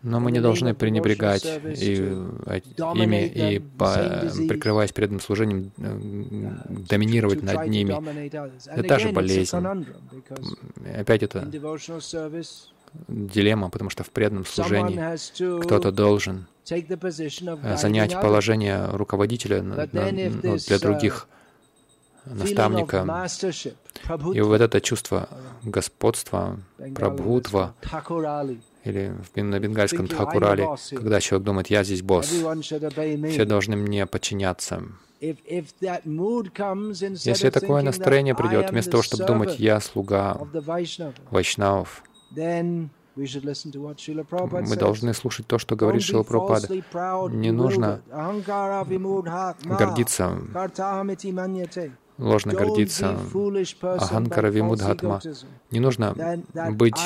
Но 0.03 0.19
мы 0.19 0.33
не 0.33 0.41
должны 0.41 0.75
пренебрегать 0.75 1.45
и, 1.45 1.95
ими 1.95 3.27
и, 3.27 3.59
по, 3.61 3.95
прикрываясь 4.49 4.93
преданным 4.93 5.21
служением, 5.21 5.71
доминировать 6.89 7.43
над 7.43 7.67
ними. 7.69 7.93
Это 8.67 8.83
та 8.83 8.99
же 8.99 9.13
болезнь. 9.13 9.57
Опять 10.99 11.23
это 11.23 11.49
дилемма, 13.09 13.71
потому 13.71 13.91
что 13.91 14.05
в 14.05 14.11
преданном 14.11 14.45
служении 14.45 15.61
кто-то 15.63 15.93
должен 15.93 16.47
занять 16.65 18.21
положение 18.21 18.87
руководителя 18.93 19.63
ну, 19.63 19.77
для 19.87 20.79
других 20.79 21.29
наставника. 22.25 23.29
И 24.35 24.41
вот 24.41 24.61
это 24.61 24.81
чувство 24.81 25.29
господства, 25.63 26.59
прабхутва, 26.95 27.75
или 28.85 29.15
на 29.37 29.61
бенгальском 29.61 30.09
тхакурале, 30.09 30.67
когда 30.91 31.21
человек 31.21 31.47
думает, 31.47 31.69
я 31.69 31.85
здесь 31.85 32.03
босс, 32.03 32.27
все 32.27 33.45
должны 33.45 33.77
мне 33.77 34.07
подчиняться. 34.07 34.83
Если 35.21 35.61
такое 37.51 37.83
настроение 37.83 38.35
придет, 38.35 38.71
вместо 38.71 38.91
того, 38.91 39.03
чтобы 39.05 39.25
думать, 39.25 39.61
я 39.61 39.79
слуга 39.81 40.37
вайшнавов, 41.31 42.03
мы 43.15 44.77
должны 44.77 45.15
слушать 45.15 45.47
то, 45.47 45.59
что 45.59 45.77
говорит 45.77 46.03
Шила 46.03 46.23
Прабхупада. 46.23 46.69
Не 47.37 47.51
нужно 47.51 48.01
гордиться 49.65 50.39
ложно 52.19 52.53
гордиться 52.53 53.19
Аханкара 53.83 54.49
Вимудхатма. 54.49 55.21
Не 55.71 55.81
нужно 55.81 56.15
быть 56.73 56.97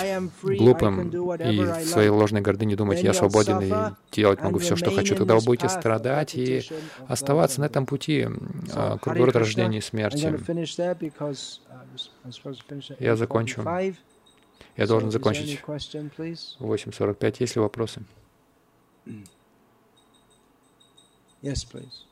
глупым 0.43 1.09
и 1.37 1.61
в 1.61 1.85
своей 1.85 2.09
ложной 2.09 2.41
гордыне 2.41 2.77
думать, 2.77 3.03
я 3.03 3.13
свободен 3.13 3.61
и 3.61 3.73
делать 4.13 4.43
могу 4.43 4.59
все, 4.59 4.77
что 4.77 4.91
хочу. 4.91 5.15
Тогда 5.15 5.35
вы 5.37 5.45
будете 5.45 5.69
страдать 5.69 6.35
и 6.35 6.63
оставаться 7.09 7.61
на 7.61 7.67
этом 7.67 7.87
пути 7.87 8.29
а, 8.75 8.99
круговорот 8.99 9.37
рождения 9.37 9.79
и 9.79 9.83
смерти. 9.83 10.35
Я 12.99 13.17
закончу. 13.17 13.65
Я 14.77 14.87
должен 14.87 15.11
закончить. 15.11 15.61
8.45. 15.67 17.37
Есть 17.41 17.57
ли 17.57 17.61
вопросы? 17.61 18.03
Yes, 21.43 21.65
please. 21.65 22.07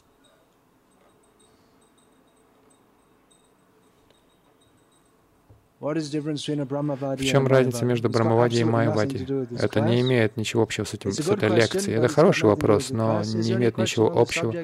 В 5.84 7.24
чем 7.24 7.46
разница 7.46 7.84
между 7.84 8.08
Брамавади 8.08 8.60
и 8.60 8.64
Майавади? 8.64 9.26
Это 9.62 9.80
не 9.80 10.00
имеет 10.00 10.36
ничего 10.38 10.62
общего 10.62 10.84
с, 10.84 10.94
этим, 10.94 11.12
с 11.12 11.28
этой 11.28 11.50
лекцией. 11.50 11.98
Это 11.98 12.08
хороший 12.08 12.46
вопрос, 12.46 12.88
но 12.90 13.22
не 13.22 13.52
имеет 13.52 13.76
ничего 13.76 14.10
общего 14.18 14.54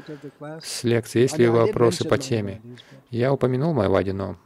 с 0.62 0.82
лекцией. 0.82 1.24
Есть 1.24 1.36
ли 1.36 1.46
вопросы 1.46 2.08
по 2.08 2.16
теме? 2.16 2.62
Я 3.10 3.32
упомянул 3.32 3.74
Майавади, 3.74 4.12
но 4.12 4.36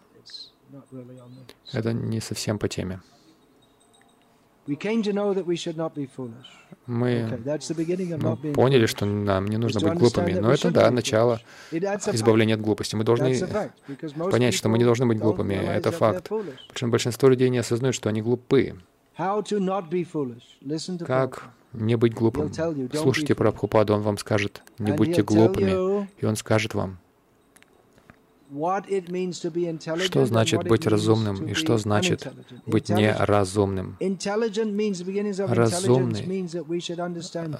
это 1.72 1.92
не 1.92 2.20
совсем 2.20 2.58
по 2.58 2.68
теме. 2.68 3.00
Мы 6.86 7.40
поняли, 8.54 8.86
что 8.86 9.06
нам 9.06 9.46
не 9.46 9.56
нужно 9.56 9.80
быть 9.80 9.98
глупыми, 9.98 10.32
но 10.32 10.52
это, 10.52 10.70
да, 10.70 10.90
начало 10.90 11.40
избавления 11.70 12.54
от 12.54 12.60
глупости. 12.60 12.94
Мы 12.94 13.04
должны 13.04 13.34
понять, 14.30 14.54
что 14.54 14.68
мы 14.68 14.78
не 14.78 14.84
должны 14.84 15.06
быть 15.06 15.18
глупыми. 15.18 15.54
Это 15.54 15.90
факт. 15.90 16.30
Причем 16.70 16.90
большинство 16.90 17.28
людей 17.28 17.48
не 17.48 17.58
осознают, 17.58 17.94
что 17.94 18.08
они 18.08 18.22
глупы. 18.22 18.74
Как 21.06 21.50
не 21.72 21.96
быть 21.96 22.14
глупым? 22.14 22.52
Слушайте 22.94 23.34
Прабхупаду, 23.34 23.94
он 23.94 24.02
вам 24.02 24.18
скажет, 24.18 24.62
не 24.78 24.92
будьте 24.92 25.22
глупыми, 25.22 26.08
и 26.18 26.24
он 26.24 26.36
скажет 26.36 26.74
вам, 26.74 26.98
что 30.04 30.26
значит 30.26 30.64
быть 30.64 30.86
разумным 30.86 31.46
и 31.46 31.54
что 31.54 31.78
значит 31.78 32.26
быть 32.66 32.88
неразумным? 32.88 33.96
Разумный 35.48 36.48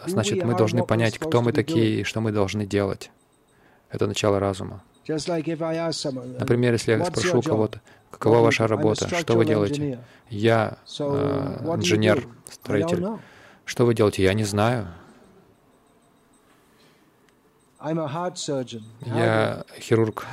значит, 0.07 0.45
мы 0.45 0.57
должны 0.57 0.85
понять, 0.85 1.19
кто 1.19 1.43
мы 1.43 1.53
такие 1.53 2.01
и 2.01 2.05
что 2.05 2.21
мы 2.21 2.33
должны 2.33 2.67
делать. 2.67 3.11
Это 3.91 4.07
начало 4.07 4.39
разума. 4.41 4.83
Например, 5.07 6.73
если 6.73 6.93
я 6.93 7.05
спрошу 7.05 7.43
кого-то, 7.43 7.81
какова 8.11 8.39
ваша 8.41 8.67
работа, 8.67 9.09
что 9.21 9.37
вы 9.37 9.45
делаете? 9.45 10.01
Я 10.31 10.79
э, 10.99 11.75
инженер, 11.77 12.27
строитель. 12.51 13.07
Что 13.65 13.87
вы 13.87 13.95
делаете? 13.95 14.23
Я 14.23 14.35
не 14.35 14.45
знаю. 14.45 14.89
Я 19.01 19.65
хирург. 19.79 20.27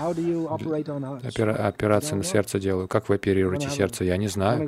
Опера 1.28 1.54
операции 1.68 2.16
на 2.16 2.24
сердце 2.24 2.60
делаю. 2.60 2.88
Как 2.88 3.10
вы 3.10 3.16
оперируете 3.16 3.70
сердце? 3.70 4.06
Я 4.06 4.18
не 4.18 4.28
знаю. 4.28 4.60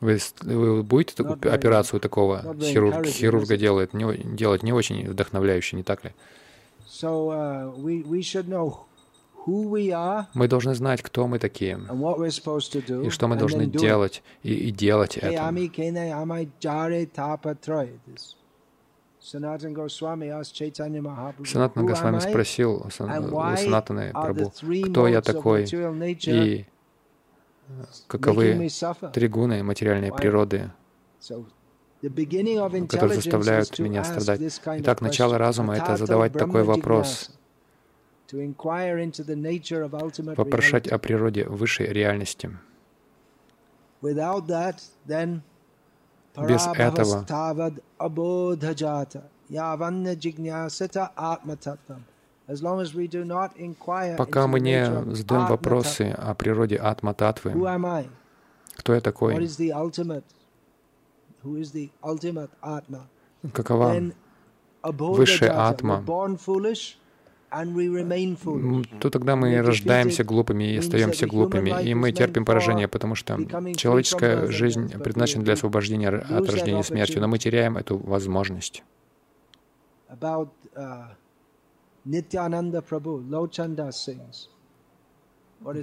Вы, 0.00 0.18
вы 0.42 0.82
будете 0.82 1.22
операцию 1.22 2.00
такого 2.00 2.42
хирург, 2.60 3.06
хирурга 3.06 3.56
делать 3.56 3.94
не, 3.94 4.16
делать 4.36 4.62
не 4.62 4.72
очень 4.72 5.08
вдохновляюще, 5.08 5.76
не 5.76 5.82
так 5.84 6.04
ли? 6.04 6.10
Uh, 7.02 7.72
мы 10.34 10.48
должны 10.48 10.74
знать, 10.74 11.02
кто 11.02 11.26
мы 11.26 11.38
такие, 11.38 11.78
и 13.06 13.10
что 13.10 13.26
мы 13.28 13.36
должны 13.36 13.66
делать, 13.66 14.22
и, 14.42 14.52
и 14.52 14.70
делать 14.70 15.16
это. 15.16 15.32
Санатан 19.30 19.72
Госвами 21.86 22.18
спросил 22.18 22.82
у 22.86 22.90
Санатаны 22.90 24.10
Прабhu, 24.12 24.50
кто 24.90 25.06
я 25.06 25.20
такой 25.20 25.66
и 26.26 26.66
каковы 28.08 28.68
три 29.12 29.28
гуны 29.28 29.62
материальной 29.62 30.10
природы, 30.12 30.72
которые 32.00 33.14
заставляют 33.14 33.78
меня 33.78 34.02
страдать. 34.02 34.60
Итак, 34.66 35.00
начало 35.00 35.38
разума— 35.38 35.76
это 35.76 35.96
задавать 35.96 36.32
такой 36.32 36.64
вопрос, 36.64 37.30
вопрошать 40.36 40.88
о 40.88 40.98
природе 40.98 41.44
высшей 41.44 41.86
реальности. 41.86 42.50
Без 46.36 46.66
этого. 46.66 47.24
Пока 54.16 54.46
мы 54.46 54.60
не 54.60 54.84
задаем 55.14 55.46
вопросы 55.46 56.14
о 56.16 56.34
природе 56.34 56.76
атма-татвы, 56.76 57.52
кто 58.76 58.94
я 58.94 59.00
такой, 59.00 59.34
какова 63.52 63.94
высшая 64.82 65.50
атма, 65.68 66.04
то 69.00 69.10
тогда 69.10 69.36
мы 69.36 69.60
рождаемся 69.60 70.24
глупыми 70.24 70.72
и 70.72 70.76
остаемся 70.78 71.26
глупыми, 71.26 71.82
и 71.82 71.94
мы 71.94 72.12
терпим 72.12 72.44
поражение, 72.44 72.88
потому 72.88 73.14
что 73.14 73.38
человеческая 73.76 74.46
жизнь 74.46 74.88
предназначена 75.02 75.44
для 75.44 75.54
освобождения 75.54 76.08
от 76.08 76.48
рождения 76.48 76.80
и 76.80 76.84
смерти, 76.84 77.18
но 77.18 77.28
мы 77.28 77.38
теряем 77.38 77.76
эту 77.76 77.98
возможность. 77.98 78.84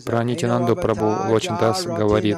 Про 0.06 0.24
Нитянанду 0.24 0.76
Прабу 0.76 1.32
Лочандас 1.32 1.86
говорит, 1.86 2.38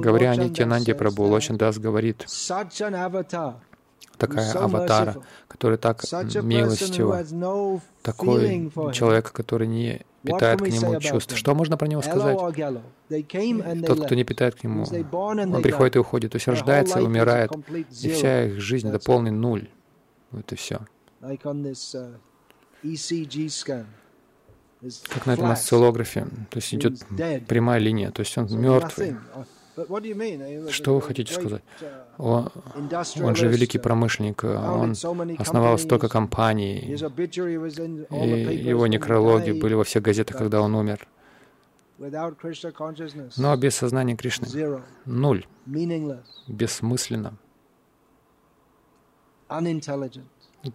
Говоря 0.00 0.30
о 0.30 0.36
Нитянанде 0.36 0.94
Прабу, 0.94 1.24
Лочан 1.24 1.56
Дас 1.56 1.78
говорит, 1.78 2.24
такая 4.16 4.52
аватара, 4.52 5.16
который 5.48 5.78
так 5.78 6.02
милостиво, 6.42 7.24
такой 8.02 8.70
человек, 8.92 9.32
который 9.32 9.66
не 9.66 10.02
питает 10.22 10.60
к 10.60 10.66
нему 10.66 11.00
чувств. 11.00 11.36
Что 11.36 11.54
можно 11.54 11.76
про 11.76 11.86
него 11.86 12.00
сказать? 12.02 12.38
Тот, 13.86 14.04
кто 14.06 14.14
не 14.14 14.24
питает 14.24 14.54
к 14.54 14.64
нему, 14.64 14.84
он 14.84 15.62
приходит 15.62 15.96
и 15.96 15.98
уходит, 15.98 16.32
то 16.32 16.36
есть 16.36 16.48
рождается, 16.48 17.02
умирает, 17.02 17.50
и 18.02 18.10
вся 18.10 18.46
их 18.46 18.60
жизнь— 18.60 18.88
это 18.90 18.98
полный 18.98 19.30
нуль. 19.30 19.68
Вот 20.30 20.52
и 20.52 20.56
все. 20.56 20.80
Как 25.08 25.26
на 25.26 25.32
этом 25.32 25.50
осциллографе, 25.50 26.26
то 26.50 26.56
есть 26.56 26.74
идет 26.74 27.04
прямая 27.46 27.78
линия, 27.78 28.10
то 28.10 28.20
есть 28.20 28.36
он 28.38 28.46
мертвый. 28.60 29.16
Что 30.70 30.94
вы 30.94 31.02
хотите 31.02 31.34
сказать? 31.34 31.62
Он, 32.18 32.48
он 33.22 33.34
же 33.34 33.48
великий 33.48 33.78
промышленник, 33.78 34.44
он 34.44 34.94
основал 35.38 35.78
столько 35.78 36.08
компаний, 36.08 36.78
и 36.78 36.92
его 38.68 38.86
некрологи 38.86 39.50
были 39.52 39.74
во 39.74 39.82
всех 39.84 40.02
газетах, 40.02 40.36
когда 40.36 40.60
он 40.60 40.74
умер. 40.74 41.08
Но 43.36 43.56
без 43.56 43.74
сознания 43.74 44.16
Кришны— 44.16 44.48
нуль, 45.06 45.46
бессмысленно, 46.46 47.34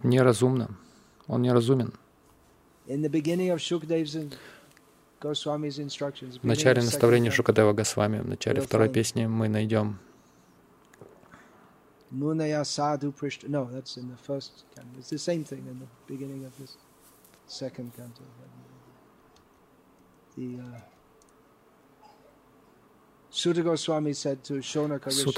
неразумно. 0.04 0.70
Он 1.28 1.42
неразумен. 1.42 1.94
В 2.90 2.98
начале 6.44 6.82
наставления 6.82 7.30
Шукадева 7.30 7.74
Госвами, 7.74 8.20
в 8.20 8.28
начале 8.28 8.62
второй 8.62 8.90
песни 8.90 9.28
мы 9.28 9.48
найдем 9.48 10.00
Munaya 12.12 12.64
sadhu 12.64 13.12
prishta. 13.12 13.48
No, 13.48 13.70
that's 13.72 13.96
in 13.98 14.10
the 14.10 14.18
first 14.18 14.66
canto. 14.76 14.98
It's 14.98 15.12
the 15.12 15.20
same 15.20 15.44
thing 15.44 15.68
in 15.68 15.78
the 15.78 15.88
beginning 16.08 16.44
of 16.44 16.58
this 16.58 16.76
second 17.46 17.94
canto. 17.96 18.24
The 20.36 20.60
uh, 20.60 20.82
Сута 23.30 23.62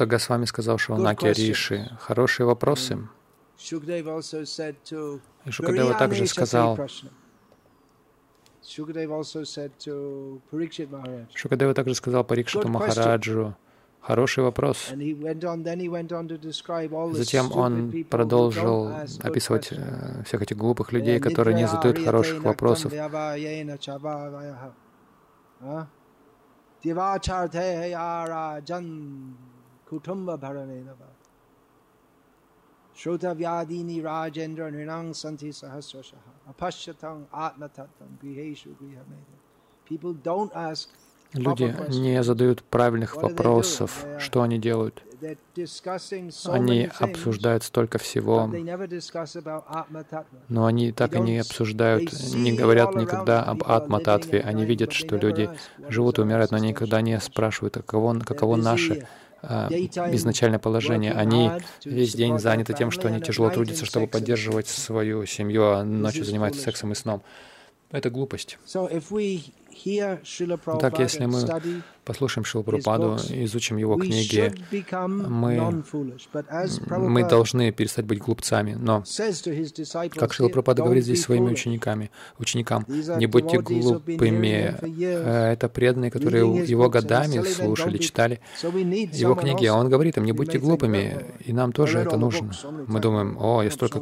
Госвами 0.05 0.45
сказал 0.45 0.77
Шаунаке 0.77 1.33
Риши, 1.33 1.89
хорошие 1.99 2.45
вопросы. 2.45 2.99
И 5.45 5.51
Шукадева 5.51 5.93
также 5.95 6.25
сказал, 6.25 6.79
Шукадева 11.33 11.73
также 11.73 11.95
сказал 11.95 12.23
Парикшиту 12.23 12.67
Махараджу, 12.67 13.55
Хороший 14.01 14.43
вопрос. 14.43 14.91
Затем 17.13 17.51
он 17.51 18.03
продолжил 18.09 18.89
описывать 19.21 19.71
э, 19.71 20.23
всех 20.25 20.41
этих 20.41 20.57
глупых 20.57 20.91
людей, 20.91 21.19
которые 21.19 21.55
не 21.55 21.67
задают 21.67 22.03
хороших 22.03 22.43
вопросов. 22.43 22.91
Shotavadini 33.01 33.99
Rajendra 33.99 34.69
Nrinang 34.69 35.15
Santi 35.15 35.49
Sahasrashaha 35.49 36.53
Apashyatang 36.53 37.25
Atmatatam 37.33 38.09
Griheshu 38.21 38.75
Grihameda. 38.79 39.35
People 39.85 40.13
don't 40.13 40.51
ask 40.53 40.89
Люди 41.33 41.73
не 41.87 42.21
задают 42.23 42.61
правильных 42.61 43.15
вопросов, 43.15 44.05
что 44.19 44.41
они 44.41 44.59
делают. 44.59 45.01
Они 46.47 46.89
обсуждают 46.99 47.63
столько 47.63 47.97
всего, 47.99 48.51
но 50.49 50.65
они 50.65 50.91
так 50.91 51.15
и 51.15 51.19
не 51.21 51.39
обсуждают, 51.39 52.11
не 52.33 52.51
говорят 52.51 52.95
никогда 52.95 53.43
об 53.43 53.63
атма-татве. 53.63 54.41
Они 54.41 54.65
видят, 54.65 54.91
что 54.91 55.15
люди 55.15 55.49
живут 55.87 56.19
и 56.19 56.21
умирают, 56.21 56.51
но 56.51 56.57
никогда 56.57 56.99
не 56.99 57.17
спрашивают, 57.21 57.77
а 57.77 57.81
каково, 57.81 58.19
каково 58.19 58.57
наше 58.57 59.07
изначальное 59.43 60.59
положение. 60.59 61.13
Они 61.13 61.51
весь 61.83 62.13
день 62.13 62.39
заняты 62.39 62.73
тем, 62.73 62.91
что 62.91 63.07
они 63.07 63.21
тяжело 63.21 63.49
трудятся, 63.49 63.85
чтобы 63.85 64.07
поддерживать 64.07 64.67
свою 64.67 65.25
семью, 65.25 65.71
а 65.71 65.83
ночью 65.83 66.25
занимаются 66.25 66.61
сексом 66.61 66.91
и 66.91 66.95
сном. 66.95 67.21
Это 67.91 68.09
глупость. 68.09 68.57
Так, 70.79 70.99
если 70.99 71.25
мы 71.25 71.81
послушаем 72.05 72.45
Шилпрупаду, 72.45 73.17
изучим 73.29 73.77
его 73.77 73.95
книги, 73.97 74.53
мы, 75.07 75.83
мы 76.97 77.27
должны 77.27 77.71
перестать 77.71 78.05
быть 78.05 78.19
глупцами. 78.19 78.73
Но, 78.73 79.03
как 80.15 80.33
Шилпрупада 80.33 80.83
говорит 80.83 81.03
здесь 81.03 81.21
своими 81.23 81.51
учениками, 81.51 82.11
ученикам, 82.37 82.85
не 82.87 83.27
будьте 83.27 83.59
глупыми. 83.59 84.75
Э, 84.81 85.51
это 85.53 85.69
преданные, 85.69 86.11
которые 86.11 86.43
его 86.65 86.89
годами 86.89 87.43
слушали, 87.43 87.97
читали 87.97 88.39
его 88.61 89.35
книги. 89.35 89.65
А 89.65 89.75
он 89.75 89.89
говорит 89.89 90.17
им, 90.17 90.25
не 90.25 90.31
будьте 90.31 90.59
глупыми, 90.59 91.25
и 91.45 91.53
нам 91.53 91.71
тоже 91.71 91.99
это 91.99 92.17
нужно. 92.17 92.51
Мы 92.87 92.99
думаем, 92.99 93.37
о, 93.39 93.61
я 93.63 93.71
столько 93.71 94.01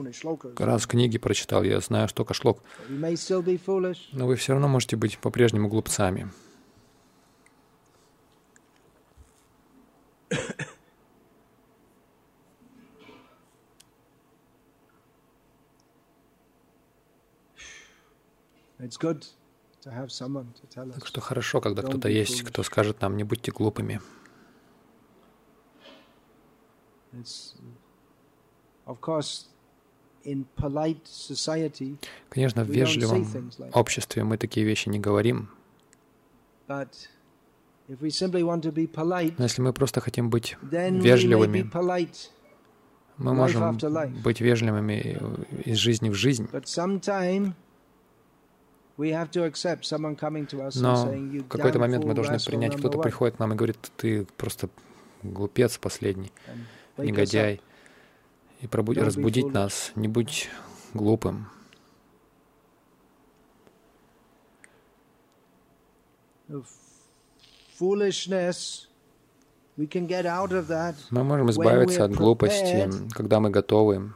раз 0.57 0.87
книги 0.87 1.17
прочитал, 1.17 1.63
я 1.63 1.79
знаю 1.79 2.07
столько 2.09 2.33
шлок. 2.33 2.63
Но 2.89 4.27
вы 4.27 4.35
все 4.35 4.53
равно 4.53 4.67
можете 4.67 4.95
быть 4.95 5.17
по-прежнему 5.17 5.67
глупцами. 5.67 6.29
Так 20.93 21.05
что 21.05 21.19
хорошо, 21.21 21.59
когда 21.61 21.81
кто-то 21.81 22.07
есть, 22.09 22.43
кто 22.43 22.63
скажет 22.63 23.01
нам, 23.01 23.17
не 23.17 23.23
будьте 23.23 23.51
глупыми. 23.51 23.99
Конечно, 32.29 32.63
в 32.63 32.69
вежливом 32.69 33.51
обществе 33.73 34.23
мы 34.23 34.37
такие 34.37 34.65
вещи 34.65 34.89
не 34.89 34.99
говорим. 34.99 35.49
Но 37.89 39.43
если 39.43 39.61
мы 39.63 39.73
просто 39.73 39.99
хотим 39.99 40.29
быть 40.29 40.55
вежливыми, 40.61 41.67
мы 43.17 43.33
можем 43.33 43.77
быть 44.23 44.41
вежливыми 44.41 45.17
из 45.65 45.77
жизни 45.77 46.09
в 46.09 46.13
жизнь. 46.13 46.47
Но 46.51 46.55
в 51.05 51.47
какой-то 51.47 51.79
момент 51.79 52.05
мы 52.05 52.13
должны 52.13 52.37
принять, 52.45 52.75
кто-то 52.77 52.99
приходит 52.99 53.37
к 53.37 53.39
нам 53.39 53.53
и 53.53 53.55
говорит, 53.55 53.77
ты 53.97 54.25
просто 54.37 54.69
глупец 55.23 55.79
последний, 55.79 56.31
негодяй, 56.97 57.59
и 58.61 58.67
разбудить 58.99 59.51
нас, 59.51 59.91
не 59.95 60.07
будь 60.07 60.47
глупым. 60.93 61.47
Мы 71.11 71.23
можем 71.23 71.49
избавиться 71.49 72.03
от 72.03 72.11
глупости, 72.13 72.89
когда 73.11 73.39
мы 73.39 73.49
готовы 73.49 74.13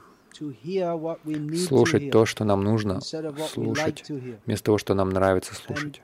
слушать 1.68 2.12
то, 2.12 2.26
что 2.26 2.44
нам 2.44 2.64
нужно 2.64 3.00
слушать, 3.02 4.10
вместо 4.46 4.66
того, 4.66 4.78
что 4.78 4.94
нам 4.94 5.10
нравится 5.10 5.56
слушать. 5.56 6.02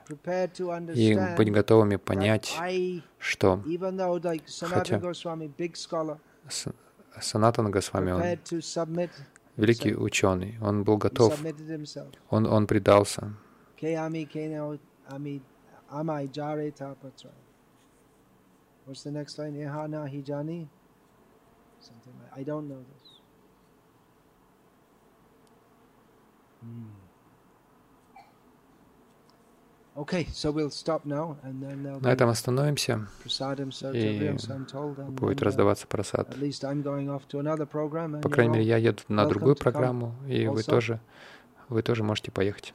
И 0.94 1.18
быть 1.36 1.52
готовыми 1.52 1.96
понять, 1.96 2.56
что 3.18 3.62
хотя 4.62 5.00
Санатана 7.20 7.70
Госвами, 7.70 8.12
он 8.12 8.22
великий 9.56 9.94
ученый, 9.94 10.56
он 10.62 10.84
был 10.84 10.96
готов, 10.96 11.38
он, 12.30 12.46
он 12.46 12.66
предался. 12.66 13.34
What's 18.90 19.04
the 19.04 19.12
next 19.12 19.38
line? 19.38 19.54
Ehana 19.54 20.04
hijani? 20.08 20.66
Something 21.78 22.12
like 22.20 22.32
I 22.40 22.42
don't 22.42 22.66
know 22.66 22.82
this. 22.82 23.20
На 32.02 32.12
этом 32.12 32.28
остановимся, 32.30 33.06
и 33.94 34.36
будет 35.08 35.42
раздаваться 35.42 35.86
просад. 35.86 36.36
По 38.22 38.28
крайней 38.28 38.52
мере, 38.52 38.64
я 38.64 38.76
еду 38.76 39.02
на 39.08 39.26
другую 39.26 39.54
программу, 39.54 40.14
и 40.26 40.48
вы 40.48 40.64
тоже, 40.64 40.98
вы 41.68 41.82
тоже 41.82 42.02
можете 42.02 42.32
поехать. 42.32 42.74